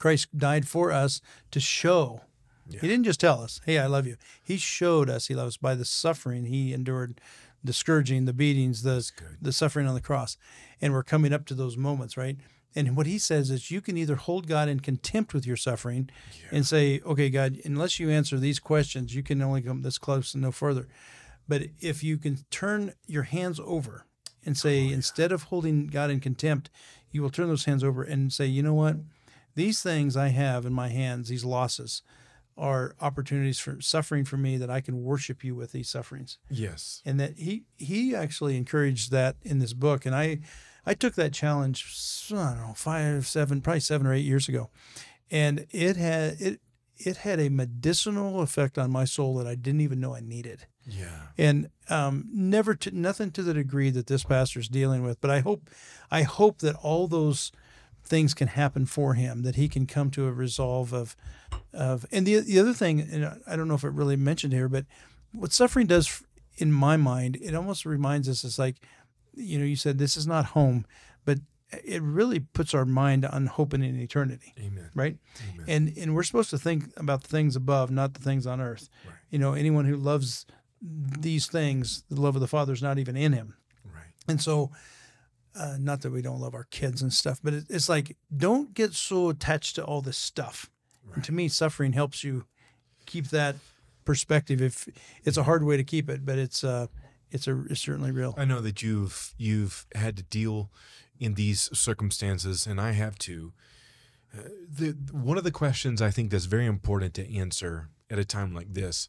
Christ 0.00 0.36
died 0.36 0.66
for 0.66 0.90
us 0.90 1.20
to 1.52 1.60
show. 1.60 2.22
He 2.68 2.88
didn't 2.88 3.04
just 3.04 3.20
tell 3.20 3.40
us, 3.42 3.60
"Hey, 3.64 3.78
I 3.78 3.86
love 3.86 4.06
you." 4.06 4.16
He 4.42 4.56
showed 4.56 5.08
us 5.08 5.26
He 5.26 5.34
loves 5.34 5.54
us 5.54 5.56
by 5.56 5.74
the 5.76 5.84
suffering 5.84 6.46
He 6.46 6.72
endured, 6.72 7.20
the 7.62 7.72
scourging, 7.72 8.24
the 8.24 8.32
beatings, 8.32 8.82
the 8.82 9.08
the 9.40 9.52
suffering 9.52 9.86
on 9.86 9.94
the 9.94 10.00
cross, 10.00 10.36
and 10.80 10.92
we're 10.92 11.02
coming 11.02 11.32
up 11.32 11.46
to 11.46 11.54
those 11.54 11.76
moments, 11.76 12.16
right? 12.16 12.36
And 12.76 12.96
what 12.96 13.06
he 13.06 13.18
says 13.18 13.50
is, 13.50 13.72
you 13.72 13.80
can 13.80 13.96
either 13.96 14.14
hold 14.14 14.46
God 14.46 14.68
in 14.68 14.78
contempt 14.78 15.34
with 15.34 15.44
your 15.44 15.56
suffering, 15.56 16.08
and 16.52 16.64
say, 16.64 17.00
"Okay, 17.04 17.28
God, 17.28 17.58
unless 17.64 17.98
you 17.98 18.10
answer 18.10 18.38
these 18.38 18.60
questions, 18.60 19.14
you 19.14 19.24
can 19.24 19.42
only 19.42 19.62
come 19.62 19.82
this 19.82 19.98
close 19.98 20.34
and 20.34 20.42
no 20.42 20.52
further." 20.52 20.86
But 21.48 21.62
if 21.80 22.04
you 22.04 22.16
can 22.16 22.38
turn 22.50 22.94
your 23.08 23.24
hands 23.24 23.58
over 23.58 24.06
and 24.46 24.56
say, 24.56 24.86
oh, 24.86 24.92
instead 24.92 25.32
of 25.32 25.44
holding 25.44 25.88
God 25.88 26.10
in 26.10 26.20
contempt, 26.20 26.70
you 27.10 27.22
will 27.22 27.30
turn 27.30 27.48
those 27.48 27.64
hands 27.64 27.82
over 27.82 28.04
and 28.04 28.32
say, 28.32 28.46
you 28.46 28.62
know 28.62 28.74
what? 28.74 28.96
These 29.60 29.82
things 29.82 30.16
I 30.16 30.28
have 30.28 30.64
in 30.64 30.72
my 30.72 30.88
hands, 30.88 31.28
these 31.28 31.44
losses, 31.44 32.00
are 32.56 32.94
opportunities 32.98 33.58
for 33.58 33.78
suffering 33.82 34.24
for 34.24 34.38
me 34.38 34.56
that 34.56 34.70
I 34.70 34.80
can 34.80 35.02
worship 35.02 35.44
you 35.44 35.54
with 35.54 35.72
these 35.72 35.90
sufferings. 35.90 36.38
yes 36.48 37.02
And 37.04 37.20
that 37.20 37.36
he 37.36 37.64
he 37.76 38.16
actually 38.16 38.56
encouraged 38.56 39.10
that 39.10 39.36
in 39.42 39.58
this 39.58 39.74
book. 39.74 40.06
And 40.06 40.14
I 40.14 40.40
I 40.86 40.94
took 40.94 41.14
that 41.16 41.34
challenge, 41.34 41.84
I 42.32 42.54
don't 42.54 42.68
know, 42.68 42.72
five, 42.74 43.26
seven, 43.26 43.60
probably 43.60 43.80
seven 43.80 44.06
or 44.06 44.14
eight 44.14 44.24
years 44.24 44.48
ago. 44.48 44.70
And 45.30 45.66
it 45.70 45.98
had 45.98 46.40
it 46.40 46.60
it 46.96 47.18
had 47.18 47.38
a 47.38 47.50
medicinal 47.50 48.40
effect 48.40 48.78
on 48.78 48.90
my 48.90 49.04
soul 49.04 49.36
that 49.36 49.46
I 49.46 49.56
didn't 49.56 49.82
even 49.82 50.00
know 50.00 50.14
I 50.14 50.20
needed 50.20 50.66
yeah 50.86 51.26
and 51.36 51.68
um, 51.90 52.28
never 52.32 52.74
to 52.76 52.90
nothing 52.96 53.30
to 53.32 53.42
the 53.42 53.52
degree 53.52 53.90
that 53.90 54.06
this 54.06 54.24
pastor 54.24 54.58
is 54.58 54.68
dealing 54.68 55.02
with. 55.02 55.20
But 55.20 55.30
I 55.30 55.40
hope, 55.40 55.68
I 56.10 56.22
hope 56.22 56.60
that 56.60 56.76
all 56.76 57.08
those 57.08 57.52
things 58.04 58.34
can 58.34 58.48
happen 58.48 58.86
for 58.86 59.14
him, 59.14 59.42
that 59.42 59.56
he 59.56 59.68
can 59.68 59.86
come 59.86 60.10
to 60.12 60.26
a 60.26 60.32
resolve 60.32 60.92
of, 60.92 61.16
of. 61.72 62.06
And 62.10 62.26
the 62.26 62.40
the 62.40 62.58
other 62.58 62.74
thing, 62.74 63.00
and 63.00 63.40
I 63.46 63.56
don't 63.56 63.68
know 63.68 63.74
if 63.74 63.84
it 63.84 63.92
really 63.92 64.16
mentioned 64.16 64.52
here, 64.52 64.68
but 64.68 64.86
what 65.32 65.52
suffering 65.52 65.86
does 65.86 66.22
in 66.56 66.72
my 66.72 66.96
mind, 66.96 67.38
it 67.40 67.54
almost 67.54 67.86
reminds 67.86 68.28
us. 68.28 68.44
It's 68.44 68.58
like, 68.58 68.76
you 69.34 69.58
know, 69.58 69.64
you 69.64 69.76
said 69.76 69.98
this 69.98 70.16
is 70.16 70.26
not 70.26 70.46
home, 70.46 70.86
but 71.24 71.38
it 71.84 72.02
really 72.02 72.40
puts 72.40 72.74
our 72.74 72.84
mind 72.84 73.24
on 73.24 73.46
hoping 73.46 73.84
in 73.84 73.98
eternity 74.00 74.52
amen 74.58 74.90
right? 74.94 75.16
Amen. 75.54 75.66
And 75.68 75.98
and 75.98 76.14
we're 76.14 76.24
supposed 76.24 76.50
to 76.50 76.58
think 76.58 76.90
about 76.96 77.22
the 77.22 77.28
things 77.28 77.54
above, 77.54 77.90
not 77.90 78.14
the 78.14 78.20
things 78.20 78.46
on 78.46 78.60
earth. 78.60 78.88
Right. 79.06 79.14
You 79.30 79.38
know, 79.38 79.52
anyone 79.52 79.84
who 79.84 79.96
loves 79.96 80.46
these 80.82 81.46
things, 81.46 82.04
the 82.10 82.20
love 82.20 82.34
of 82.34 82.40
the 82.40 82.48
Father 82.48 82.72
is 82.72 82.82
not 82.82 82.98
even 82.98 83.16
in 83.16 83.32
him. 83.32 83.54
right 83.84 84.04
And 84.28 84.40
so, 84.40 84.70
uh, 85.54 85.76
not 85.78 86.02
that 86.02 86.10
we 86.10 86.22
don't 86.22 86.40
love 86.40 86.54
our 86.54 86.64
kids 86.64 87.02
and 87.02 87.12
stuff, 87.12 87.40
but 87.42 87.54
it, 87.54 87.64
it's 87.68 87.88
like 87.88 88.16
don't 88.34 88.74
get 88.74 88.94
so 88.94 89.30
attached 89.30 89.76
to 89.76 89.84
all 89.84 90.00
this 90.00 90.16
stuff. 90.16 90.70
And 91.14 91.24
to 91.24 91.32
me, 91.32 91.48
suffering 91.48 91.92
helps 91.92 92.22
you 92.22 92.44
keep 93.06 93.28
that 93.28 93.56
perspective. 94.04 94.62
If 94.62 94.88
it's 95.24 95.36
a 95.36 95.42
hard 95.42 95.64
way 95.64 95.76
to 95.76 95.84
keep 95.84 96.08
it, 96.08 96.24
but 96.24 96.38
it's 96.38 96.62
uh, 96.62 96.86
it's 97.30 97.46
a 97.46 97.64
it's 97.68 97.80
certainly 97.80 98.12
real. 98.12 98.34
I 98.36 98.44
know 98.44 98.60
that 98.60 98.82
you've 98.82 99.34
you've 99.36 99.86
had 99.94 100.16
to 100.18 100.22
deal 100.22 100.70
in 101.18 101.34
these 101.34 101.68
circumstances, 101.76 102.66
and 102.66 102.80
I 102.80 102.92
have 102.92 103.18
too. 103.18 103.52
Uh, 104.36 104.42
the 104.68 104.96
one 105.12 105.36
of 105.36 105.44
the 105.44 105.50
questions 105.50 106.00
I 106.00 106.10
think 106.10 106.30
that's 106.30 106.44
very 106.44 106.66
important 106.66 107.14
to 107.14 107.36
answer 107.36 107.88
at 108.08 108.18
a 108.18 108.24
time 108.24 108.54
like 108.54 108.74
this 108.74 109.08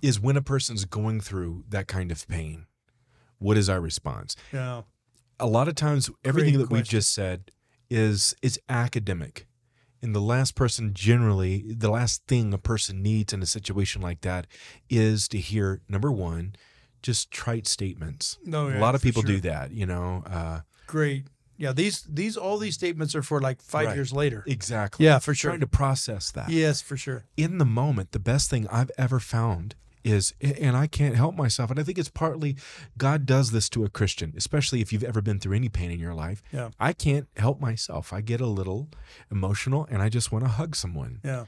is 0.00 0.18
when 0.18 0.36
a 0.36 0.42
person's 0.42 0.84
going 0.84 1.20
through 1.20 1.64
that 1.68 1.86
kind 1.86 2.10
of 2.10 2.26
pain. 2.26 2.66
What 3.38 3.56
is 3.56 3.68
our 3.68 3.80
response? 3.80 4.36
Yeah. 4.52 4.82
A 5.42 5.46
lot 5.46 5.66
of 5.66 5.74
times, 5.74 6.08
everything 6.24 6.54
Great 6.54 6.68
that 6.68 6.72
we've 6.72 6.84
just 6.88 7.12
said 7.12 7.50
is 7.90 8.34
is 8.42 8.60
academic, 8.68 9.46
and 10.00 10.14
the 10.14 10.20
last 10.20 10.54
person 10.54 10.94
generally, 10.94 11.64
the 11.66 11.90
last 11.90 12.22
thing 12.28 12.54
a 12.54 12.58
person 12.58 13.02
needs 13.02 13.32
in 13.32 13.42
a 13.42 13.46
situation 13.46 14.00
like 14.00 14.20
that 14.20 14.46
is 14.88 15.26
to 15.28 15.38
hear 15.38 15.80
number 15.88 16.12
one, 16.12 16.54
just 17.02 17.30
trite 17.32 17.66
statements. 17.66 18.38
No, 18.44 18.68
a 18.68 18.74
yeah, 18.74 18.80
lot 18.80 18.94
of 18.94 19.02
people 19.02 19.22
do 19.22 19.40
that, 19.40 19.72
you 19.72 19.84
know. 19.84 20.22
Uh, 20.26 20.60
Great. 20.86 21.24
Yeah. 21.56 21.72
These 21.72 22.06
these 22.08 22.36
all 22.36 22.58
these 22.58 22.74
statements 22.74 23.14
are 23.16 23.22
for 23.22 23.40
like 23.40 23.60
five 23.60 23.88
Right. 23.88 23.96
years 23.96 24.12
later. 24.12 24.44
exactly. 24.46 25.04
Yeah, 25.06 25.18
for 25.18 25.34
sure. 25.34 25.50
Trying 25.50 25.60
to 25.60 25.66
process 25.66 26.30
that. 26.32 26.50
Yes, 26.50 26.80
for 26.80 26.96
sure. 26.96 27.24
In 27.36 27.58
the 27.58 27.64
moment, 27.64 28.12
the 28.12 28.18
best 28.20 28.48
thing 28.48 28.66
I've 28.68 28.90
ever 28.96 29.18
found 29.18 29.74
is, 30.04 30.34
and 30.40 30.76
I 30.76 30.86
can't 30.86 31.16
help 31.16 31.36
myself, 31.36 31.70
and 31.70 31.78
I 31.78 31.82
think 31.82 31.98
it's 31.98 32.08
partly 32.08 32.56
God 32.98 33.26
does 33.26 33.50
this 33.50 33.68
to 33.70 33.84
a 33.84 33.88
Christian, 33.88 34.32
especially 34.36 34.80
if 34.80 34.92
you've 34.92 35.04
ever 35.04 35.20
been 35.20 35.38
through 35.38 35.56
any 35.56 35.68
pain 35.68 35.90
in 35.90 36.00
your 36.00 36.14
life. 36.14 36.42
Yeah. 36.52 36.70
I 36.80 36.92
can't 36.92 37.28
help 37.36 37.60
myself. 37.60 38.12
I 38.12 38.20
get 38.20 38.40
a 38.40 38.46
little 38.46 38.88
emotional, 39.30 39.86
and 39.90 40.02
I 40.02 40.08
just 40.08 40.32
want 40.32 40.44
to 40.44 40.50
hug 40.50 40.74
someone. 40.76 41.20
Yeah. 41.24 41.44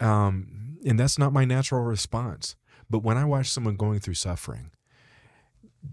um, 0.00 0.78
and 0.86 0.98
that's 0.98 1.18
not 1.18 1.32
my 1.32 1.44
natural 1.44 1.82
response. 1.82 2.56
But 2.90 3.00
when 3.00 3.16
I 3.16 3.24
watch 3.24 3.50
someone 3.50 3.76
going 3.76 4.00
through 4.00 4.14
suffering, 4.14 4.70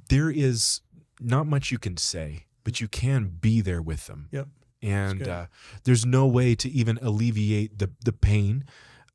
there 0.10 0.30
is 0.30 0.82
not 1.20 1.48
much 1.48 1.72
you 1.72 1.78
can 1.78 1.98
say, 1.98 2.46
but 2.64 2.80
you 2.80 2.88
can 2.88 3.28
be 3.40 3.62
there 3.62 3.82
with 3.82 4.08
them. 4.08 4.30
Yep. 4.32 4.48
And 4.82 5.28
uh, 5.28 5.46
there's 5.84 6.06
no 6.06 6.28
way 6.28 6.54
to 6.56 6.70
even 6.70 7.00
alleviate 7.02 7.80
the 7.80 7.90
the 8.04 8.14
pain 8.14 8.66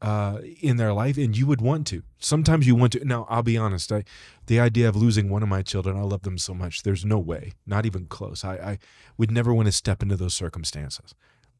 uh, 0.02 0.38
in 0.60 0.76
their 0.76 0.92
life, 0.92 1.16
and 1.18 1.36
you 1.36 1.46
would 1.46 1.60
want 1.60 1.86
to. 1.88 2.02
Sometimes 2.18 2.66
you 2.66 2.74
want 2.74 2.92
to. 2.92 3.04
Now, 3.04 3.26
I'll 3.28 3.42
be 3.42 3.56
honest. 3.58 3.92
I, 3.92 4.04
the 4.46 4.58
idea 4.60 4.88
of 4.88 4.96
losing 4.96 5.28
one 5.28 5.42
of 5.42 5.48
my 5.48 5.62
children, 5.62 5.96
I 5.96 6.02
love 6.02 6.22
them 6.22 6.38
so 6.38 6.54
much. 6.54 6.82
There's 6.82 7.04
no 7.04 7.18
way, 7.18 7.52
not 7.66 7.84
even 7.86 8.06
close. 8.06 8.44
I, 8.44 8.54
I 8.56 8.78
would 9.18 9.30
never 9.30 9.52
want 9.52 9.66
to 9.66 9.72
step 9.72 10.02
into 10.02 10.16
those 10.16 10.34
circumstances, 10.34 11.14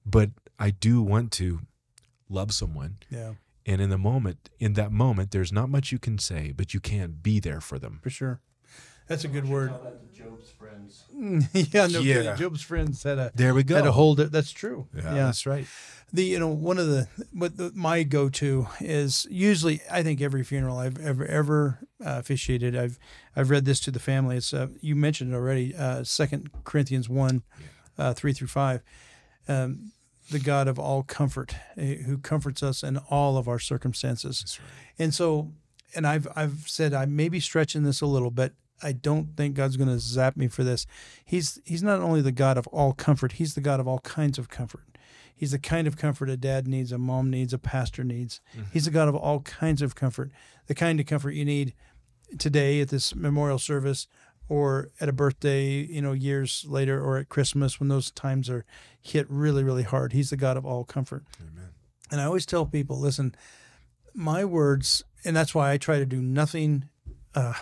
but 0.07 0.31
I 0.59 0.71
do 0.71 1.03
want 1.03 1.33
to 1.33 1.61
love 2.29 2.53
someone 2.53 2.99
Yeah. 3.11 3.33
and 3.67 3.81
in 3.81 3.91
the 3.91 3.99
moment, 3.99 4.51
in 4.59 4.75
that 4.75 4.93
moment, 4.93 5.33
there's 5.33 5.53
not 5.53 5.69
much 5.69 5.91
you 5.93 5.99
can 5.99 6.19
say, 6.19 6.53
but 6.53 6.73
you 6.73 6.81
can 6.81 7.19
be 7.23 7.41
there 7.41 7.61
for 7.61 7.79
them. 7.79 7.99
For 8.03 8.11
sure. 8.11 8.41
That's 9.09 9.25
a 9.25 9.29
good 9.29 9.49
word. 9.49 9.71
Tell 10.17 10.39
that 10.71 10.89
to 10.89 10.89
Job's 10.89 11.03
friend. 11.11 11.45
friends. 11.45 11.73
yeah, 11.75 11.87
no 11.87 12.01
Yeah. 12.01 12.15
kidding. 12.15 12.37
Job's 12.37 12.63
friends 12.63 13.03
had 13.03 13.19
a 13.19 13.33
There 13.35 13.55
we 13.55 13.63
go. 13.63 13.77
had 13.77 13.85
to 13.85 13.93
hold 13.93 14.21
it. 14.21 14.33
That's 14.33 14.51
true. 14.51 14.89
yeah, 14.95 15.15
that's 15.15 15.47
right. 15.47 15.67
the 16.13 16.25
you 16.25 16.39
know 16.39 16.49
one 16.49 16.79
of 16.79 16.87
the 16.89 17.09
what 17.33 17.57
the, 17.57 17.71
my 17.75 18.03
go-to 18.03 18.67
is 18.81 19.27
usually 19.31 19.81
I 19.91 20.03
think 20.03 20.21
every 20.21 20.43
funeral 20.45 20.79
I've 20.79 20.99
ever 21.01 21.25
ever 21.27 21.79
uh, 22.05 22.17
officiated 22.19 22.77
I've 22.77 22.99
I've 23.37 23.49
read 23.51 23.65
this 23.65 23.79
to 23.81 23.91
the 23.91 24.01
family 24.01 24.37
it's 24.37 24.53
uh, 24.53 24.69
you 24.81 24.97
mentioned 24.97 25.33
it 25.33 25.37
already 25.37 25.75
uh, 25.75 26.03
Second 26.05 26.51
Corinthians 26.65 27.09
one 27.09 27.43
uh, 27.97 28.13
three 28.15 28.33
through 28.33 28.49
five 28.49 28.83
um, 29.49 29.93
the 30.33 30.39
God 30.41 30.67
of 30.69 30.79
all 30.79 31.03
comfort 31.05 31.55
eh, 31.77 31.97
who 32.07 32.19
comforts 32.19 32.63
us 32.63 32.83
in 32.83 32.97
all 33.09 33.37
of 33.37 33.47
our 33.49 33.59
circumstances 33.61 34.41
That's 34.41 34.59
right. 34.61 34.69
and 34.99 35.15
so 35.15 35.53
and 35.95 36.07
I've 36.07 36.27
I've 36.35 36.65
said 36.67 36.93
I 36.93 37.05
may 37.07 37.29
be 37.29 37.39
stretching 37.41 37.85
this 37.85 38.01
a 38.01 38.07
little 38.07 38.31
but 38.33 38.53
I 38.83 38.93
don't 38.93 39.37
think 39.37 39.55
God's 39.55 39.77
going 39.77 39.89
to 39.89 39.99
zap 39.99 40.37
me 40.37 40.49
for 40.49 40.65
this 40.65 40.87
he's 41.25 41.61
he's 41.65 41.83
not 41.83 42.01
only 42.01 42.21
the 42.21 42.33
God 42.33 42.59
of 42.59 42.67
all 42.69 42.93
comfort 42.93 43.33
he's 43.33 43.55
the 43.55 43.61
God 43.61 43.81
of 43.81 43.89
all 43.89 44.01
kinds 44.01 44.39
of 44.39 44.49
comfort 44.49 44.85
He's 45.41 45.53
the 45.53 45.59
kind 45.59 45.87
of 45.87 45.97
comfort 45.97 46.29
a 46.29 46.37
dad 46.37 46.69
needs, 46.69 46.93
a 46.93 46.99
mom 46.99 47.31
needs, 47.31 47.55
a 47.55 47.59
pastor 47.59 48.05
needs. 48.05 48.43
He's 48.75 48.85
the 48.85 48.91
God 48.91 49.09
of 49.09 49.15
all 49.15 49.41
kinds 49.41 49.81
of 49.81 49.95
comfort, 49.95 50.31
the 50.67 50.75
kind 50.75 51.01
of 51.01 51.07
comfort 51.07 51.31
you 51.31 51.47
need 51.47 51.73
today 52.39 52.83
at 52.83 52.91
this 52.91 53.15
memorial 53.15 53.59
service 53.59 54.07
or 54.51 54.91
at 55.01 55.09
a 55.09 55.15
birthday, 55.15 55.71
you 55.71 56.03
know, 56.03 56.13
years 56.13 56.67
later 56.69 57.03
or 57.03 57.17
at 57.17 57.31
Christmas 57.31 57.81
when 57.81 57.89
those 57.89 58.11
times 58.11 58.51
are 58.51 58.67
hit 59.01 59.25
really, 59.31 59.65
really 59.65 59.83
hard. 59.83 60.13
He's 60.13 60.29
the 60.29 60.37
God 60.37 60.59
of 60.59 60.67
all 60.67 60.85
comfort. 60.85 61.25
Amen. 61.41 61.71
And 62.11 62.21
I 62.21 62.25
always 62.25 62.45
tell 62.45 62.67
people, 62.67 62.99
listen, 62.99 63.35
my 64.13 64.45
words, 64.45 65.05
and 65.25 65.35
that's 65.35 65.55
why 65.55 65.73
I 65.73 65.79
try 65.79 65.99
to 65.99 66.05
do 66.05 66.21
nothing 66.21 66.91
uh, 67.35 67.55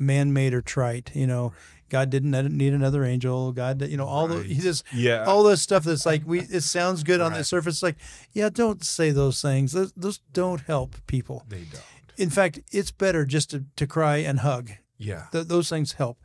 man-made 0.00 0.54
or 0.54 0.62
trite. 0.62 1.10
You 1.14 1.26
know, 1.26 1.52
God 1.88 2.10
didn't 2.10 2.32
need 2.56 2.72
another 2.72 3.04
angel. 3.04 3.52
God, 3.52 3.82
you 3.82 3.96
know, 3.96 4.06
all 4.06 4.26
the 4.26 4.42
he 4.42 4.54
just 4.54 4.84
Yeah. 4.92 5.24
all 5.24 5.42
this 5.42 5.60
stuff 5.62 5.84
that's 5.84 6.06
like 6.06 6.22
we 6.26 6.40
it 6.40 6.62
sounds 6.62 7.02
good 7.04 7.20
on 7.20 7.32
the 7.32 7.44
surface. 7.44 7.82
Like, 7.82 7.96
yeah, 8.32 8.48
don't 8.48 8.82
say 8.84 9.10
those 9.10 9.40
things. 9.42 9.72
Those, 9.72 9.92
those 9.96 10.18
don't 10.32 10.62
help 10.62 10.96
people. 11.06 11.44
They 11.48 11.64
don't. 11.64 11.84
In 12.16 12.30
fact, 12.30 12.60
it's 12.70 12.90
better 12.90 13.24
just 13.24 13.50
to, 13.50 13.64
to 13.76 13.86
cry 13.86 14.18
and 14.18 14.40
hug. 14.40 14.70
Yeah. 14.98 15.26
Th- 15.32 15.46
those 15.46 15.68
things 15.70 15.92
help. 15.92 16.18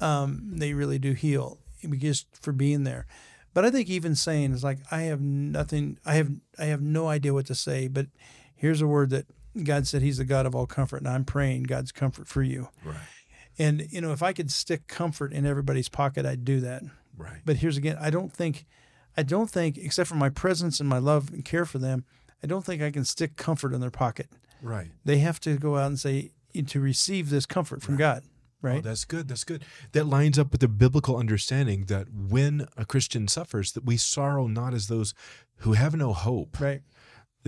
Um, 0.00 0.52
they 0.56 0.74
really 0.74 0.98
do 0.98 1.12
heal 1.12 1.58
just 1.98 2.26
for 2.40 2.52
being 2.52 2.84
there. 2.84 3.06
But 3.54 3.64
I 3.64 3.70
think 3.70 3.88
even 3.88 4.14
saying 4.14 4.52
is 4.52 4.62
like 4.62 4.78
I 4.90 5.02
have 5.02 5.20
nothing. 5.20 5.98
I 6.04 6.14
have 6.14 6.30
I 6.58 6.66
have 6.66 6.82
no 6.82 7.08
idea 7.08 7.32
what 7.34 7.46
to 7.46 7.54
say. 7.54 7.88
But 7.88 8.06
here's 8.54 8.80
a 8.82 8.86
word 8.86 9.10
that 9.10 9.26
God 9.64 9.86
said 9.86 10.02
He's 10.02 10.18
the 10.18 10.24
God 10.24 10.46
of 10.46 10.54
all 10.54 10.66
comfort, 10.66 10.98
and 10.98 11.08
I'm 11.08 11.24
praying 11.24 11.64
God's 11.64 11.92
comfort 11.92 12.26
for 12.28 12.42
you. 12.42 12.68
right. 12.84 12.96
And 13.58 13.86
you 13.90 14.00
know, 14.00 14.12
if 14.12 14.22
I 14.22 14.32
could 14.32 14.52
stick 14.52 14.86
comfort 14.86 15.32
in 15.32 15.44
everybody's 15.44 15.88
pocket, 15.88 16.24
I'd 16.24 16.44
do 16.44 16.60
that. 16.60 16.82
Right. 17.16 17.40
But 17.44 17.56
here's 17.56 17.76
again, 17.76 17.96
I 18.00 18.10
don't 18.10 18.32
think, 18.32 18.64
I 19.16 19.24
don't 19.24 19.50
think, 19.50 19.76
except 19.76 20.08
for 20.08 20.14
my 20.14 20.28
presence 20.28 20.78
and 20.78 20.88
my 20.88 20.98
love 20.98 21.32
and 21.32 21.44
care 21.44 21.64
for 21.64 21.78
them, 21.78 22.04
I 22.42 22.46
don't 22.46 22.64
think 22.64 22.80
I 22.82 22.92
can 22.92 23.04
stick 23.04 23.36
comfort 23.36 23.72
in 23.74 23.80
their 23.80 23.90
pocket. 23.90 24.28
Right. 24.62 24.92
They 25.04 25.18
have 25.18 25.40
to 25.40 25.56
go 25.58 25.76
out 25.76 25.88
and 25.88 25.98
say 25.98 26.30
to 26.66 26.80
receive 26.80 27.30
this 27.30 27.46
comfort 27.46 27.82
from 27.82 27.96
God, 27.96 28.22
Oh, 28.24 28.30
right? 28.62 28.82
that's 28.82 29.04
good. 29.04 29.26
That's 29.28 29.44
good. 29.44 29.64
That 29.92 30.06
lines 30.06 30.38
up 30.38 30.52
with 30.52 30.60
the 30.60 30.68
biblical 30.68 31.16
understanding 31.16 31.86
that 31.86 32.06
when 32.12 32.66
a 32.76 32.84
Christian 32.84 33.26
suffers, 33.28 33.72
that 33.72 33.84
we 33.84 33.96
sorrow 33.96 34.46
not 34.46 34.72
as 34.74 34.86
those 34.86 35.14
who 35.58 35.72
have 35.72 35.96
no 35.96 36.12
hope. 36.12 36.60
right. 36.60 36.82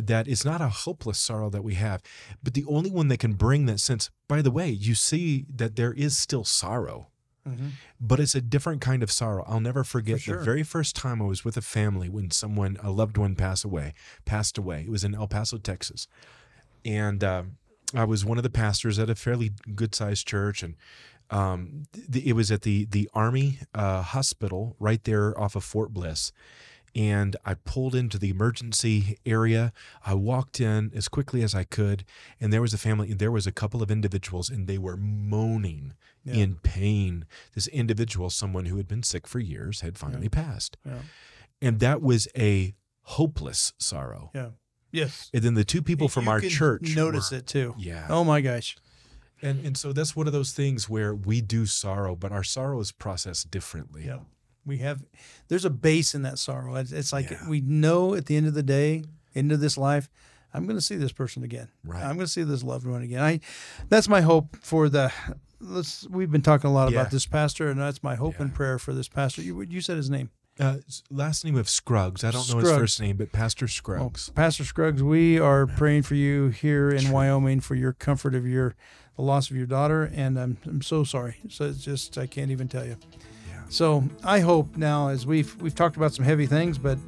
That 0.00 0.28
it's 0.28 0.44
not 0.44 0.60
a 0.60 0.68
hopeless 0.68 1.18
sorrow 1.18 1.50
that 1.50 1.62
we 1.64 1.74
have, 1.74 2.02
but 2.42 2.54
the 2.54 2.64
only 2.66 2.90
one 2.90 3.08
that 3.08 3.18
can 3.18 3.34
bring 3.34 3.66
that 3.66 3.80
sense. 3.80 4.10
By 4.28 4.42
the 4.42 4.50
way, 4.50 4.68
you 4.70 4.94
see 4.94 5.46
that 5.54 5.76
there 5.76 5.92
is 5.92 6.16
still 6.16 6.44
sorrow, 6.44 7.08
Mhm. 7.48 7.72
but 8.00 8.20
it's 8.20 8.34
a 8.34 8.40
different 8.40 8.80
kind 8.80 9.02
of 9.02 9.10
sorrow. 9.10 9.44
I'll 9.46 9.60
never 9.60 9.82
forget 9.84 10.20
sure. 10.20 10.38
the 10.38 10.44
very 10.44 10.62
first 10.62 10.94
time 10.96 11.20
I 11.22 11.24
was 11.26 11.44
with 11.44 11.56
a 11.56 11.62
family 11.62 12.08
when 12.08 12.30
someone, 12.30 12.76
a 12.82 12.90
loved 12.90 13.16
one, 13.16 13.34
passed 13.34 13.64
away. 13.64 13.94
Passed 14.24 14.58
away. 14.58 14.82
It 14.82 14.90
was 14.90 15.04
in 15.04 15.14
El 15.14 15.26
Paso, 15.28 15.58
Texas, 15.58 16.06
and 16.84 17.22
um, 17.24 17.56
I 17.94 18.04
was 18.04 18.24
one 18.24 18.38
of 18.38 18.44
the 18.44 18.50
pastors 18.50 18.98
at 18.98 19.10
a 19.10 19.14
fairly 19.14 19.50
good 19.74 19.94
sized 19.94 20.26
church, 20.26 20.62
and 20.62 20.76
um, 21.30 21.84
th- 21.92 22.24
it 22.24 22.32
was 22.34 22.50
at 22.50 22.62
the 22.62 22.84
the 22.86 23.08
Army 23.14 23.58
uh, 23.74 24.02
hospital 24.02 24.76
right 24.78 25.02
there 25.04 25.38
off 25.38 25.56
of 25.56 25.64
Fort 25.64 25.92
Bliss. 25.92 26.32
And 26.94 27.36
I 27.44 27.54
pulled 27.54 27.94
into 27.94 28.18
the 28.18 28.30
emergency 28.30 29.16
area. 29.24 29.72
I 30.04 30.14
walked 30.14 30.60
in 30.60 30.90
as 30.94 31.06
quickly 31.08 31.42
as 31.42 31.54
I 31.54 31.64
could, 31.64 32.04
and 32.40 32.52
there 32.52 32.60
was 32.62 32.74
a 32.74 32.78
family. 32.78 33.12
There 33.14 33.30
was 33.30 33.46
a 33.46 33.52
couple 33.52 33.82
of 33.82 33.90
individuals, 33.90 34.50
and 34.50 34.66
they 34.66 34.78
were 34.78 34.96
moaning 34.96 35.94
Yeah. 36.24 36.34
in 36.34 36.56
pain. 36.56 37.26
This 37.54 37.66
individual, 37.68 38.28
someone 38.28 38.66
who 38.66 38.76
had 38.76 38.88
been 38.88 39.02
sick 39.02 39.26
for 39.26 39.38
years, 39.38 39.80
had 39.80 39.96
finally 39.96 40.28
passed, 40.28 40.76
Yeah. 40.84 41.02
and 41.62 41.80
that 41.80 42.02
was 42.02 42.28
a 42.36 42.74
hopeless 43.02 43.72
sorrow. 43.78 44.30
Yeah. 44.34 44.50
Yes. 44.92 45.30
And 45.32 45.42
then 45.44 45.54
the 45.54 45.64
two 45.64 45.82
people 45.82 46.08
from 46.08 46.24
You 46.24 46.30
our 46.30 46.40
church 46.40 46.94
notice 46.96 47.30
were- 47.30 47.38
it 47.38 47.46
too. 47.46 47.74
Yeah. 47.78 48.06
Oh 48.10 48.24
my 48.24 48.40
gosh. 48.40 48.76
And 49.40 49.64
and 49.64 49.76
so 49.78 49.92
that's 49.92 50.14
one 50.14 50.26
of 50.26 50.32
those 50.34 50.52
things 50.52 50.88
where 50.88 51.14
we 51.14 51.40
do 51.40 51.64
sorrow, 51.64 52.14
but 52.16 52.32
our 52.32 52.42
sorrow 52.44 52.80
is 52.80 52.92
processed 52.92 53.50
differently. 53.50 54.04
Yeah. 54.06 54.18
We 54.70 54.78
have, 54.78 55.02
there's 55.48 55.64
a 55.64 55.70
base 55.70 56.14
in 56.14 56.22
that 56.22 56.38
sorrow. 56.38 56.76
It's, 56.76 56.92
it's 56.92 57.12
like 57.12 57.30
Yeah. 57.30 57.48
we 57.48 57.60
know 57.60 58.14
at 58.14 58.26
the 58.26 58.36
end 58.36 58.46
of 58.46 58.54
the 58.54 58.62
day, 58.62 59.04
end 59.34 59.50
of 59.52 59.60
this 59.60 59.76
life, 59.76 60.08
I'm 60.54 60.64
going 60.66 60.76
to 60.78 60.82
see 60.90 60.96
this 60.96 61.12
person 61.12 61.42
again. 61.44 61.68
Right. 61.84 62.02
I'm 62.02 62.14
going 62.16 62.26
to 62.26 62.32
see 62.32 62.42
this 62.44 62.62
loved 62.62 62.86
one 62.86 63.02
again. 63.02 63.20
I, 63.22 63.40
that's 63.88 64.08
my 64.08 64.20
hope 64.20 64.56
for 64.62 64.88
the. 64.88 65.12
Let's. 65.60 66.08
We've 66.08 66.30
been 66.30 66.42
talking 66.42 66.70
a 66.70 66.72
lot 66.72 66.90
Yeah. 66.90 67.00
about 67.00 67.10
this 67.10 67.26
pastor, 67.26 67.68
and 67.68 67.78
that's 67.80 68.02
my 68.02 68.14
hope 68.14 68.40
and 68.40 68.54
prayer 68.54 68.78
for 68.78 68.94
this 68.94 69.08
pastor. 69.08 69.42
You 69.42 69.60
you 69.62 69.80
said 69.82 69.96
his 69.98 70.08
name, 70.08 70.30
Uh, 70.58 70.78
last 71.10 71.44
name 71.44 71.56
of 71.56 71.68
Scruggs. 71.68 72.24
I 72.24 72.30
don't 72.30 72.48
know 72.50 72.58
his 72.58 72.70
first 72.72 73.00
name, 73.00 73.16
but 73.18 73.30
Pastor 73.30 73.68
Scruggs. 73.68 74.30
Pastor 74.30 74.64
Scruggs. 74.64 75.02
We 75.02 75.38
are 75.38 75.66
praying 75.66 76.02
for 76.04 76.14
you 76.14 76.48
here 76.48 76.90
in 76.90 77.10
Wyoming 77.10 77.60
for 77.60 77.74
your 77.74 77.92
comfort 77.92 78.34
of 78.34 78.46
your 78.46 78.74
the 79.16 79.22
loss 79.22 79.50
of 79.50 79.56
your 79.56 79.66
daughter, 79.66 80.10
and 80.14 80.38
I'm 80.40 80.56
I'm 80.64 80.80
so 80.82 81.04
sorry. 81.04 81.36
So 81.50 81.66
it's 81.66 81.84
just 81.84 82.16
I 82.16 82.26
can't 82.26 82.50
even 82.50 82.66
tell 82.68 82.86
you. 82.86 82.96
So 83.70 84.02
I 84.24 84.40
hope 84.40 84.76
now, 84.76 85.08
as 85.08 85.26
we've 85.26 85.54
we've 85.62 85.74
talked 85.74 85.96
about 85.96 86.12
some 86.12 86.24
heavy 86.24 86.46
things, 86.46 86.76
but 86.76 86.98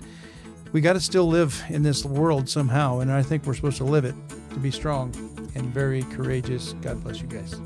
we 0.73 0.81
got 0.81 0.93
to 0.95 1.01
still 1.01 1.27
live 1.27 1.61
in 1.69 1.83
this 1.83 2.05
world 2.05 2.49
somehow, 2.49 3.01
and 3.01 3.11
I 3.11 3.21
think 3.21 3.45
we're 3.45 3.55
supposed 3.55 3.79
to 3.79 3.85
live 3.85 4.05
it 4.05 4.15
to 4.51 4.57
be 4.57 4.71
strong 4.71 5.13
and 5.55 5.67
very 5.67 6.05
courageous. 6.05 6.75
God 6.75 7.03
bless 7.03 7.21
you 7.21 7.27
guys. 7.27 7.61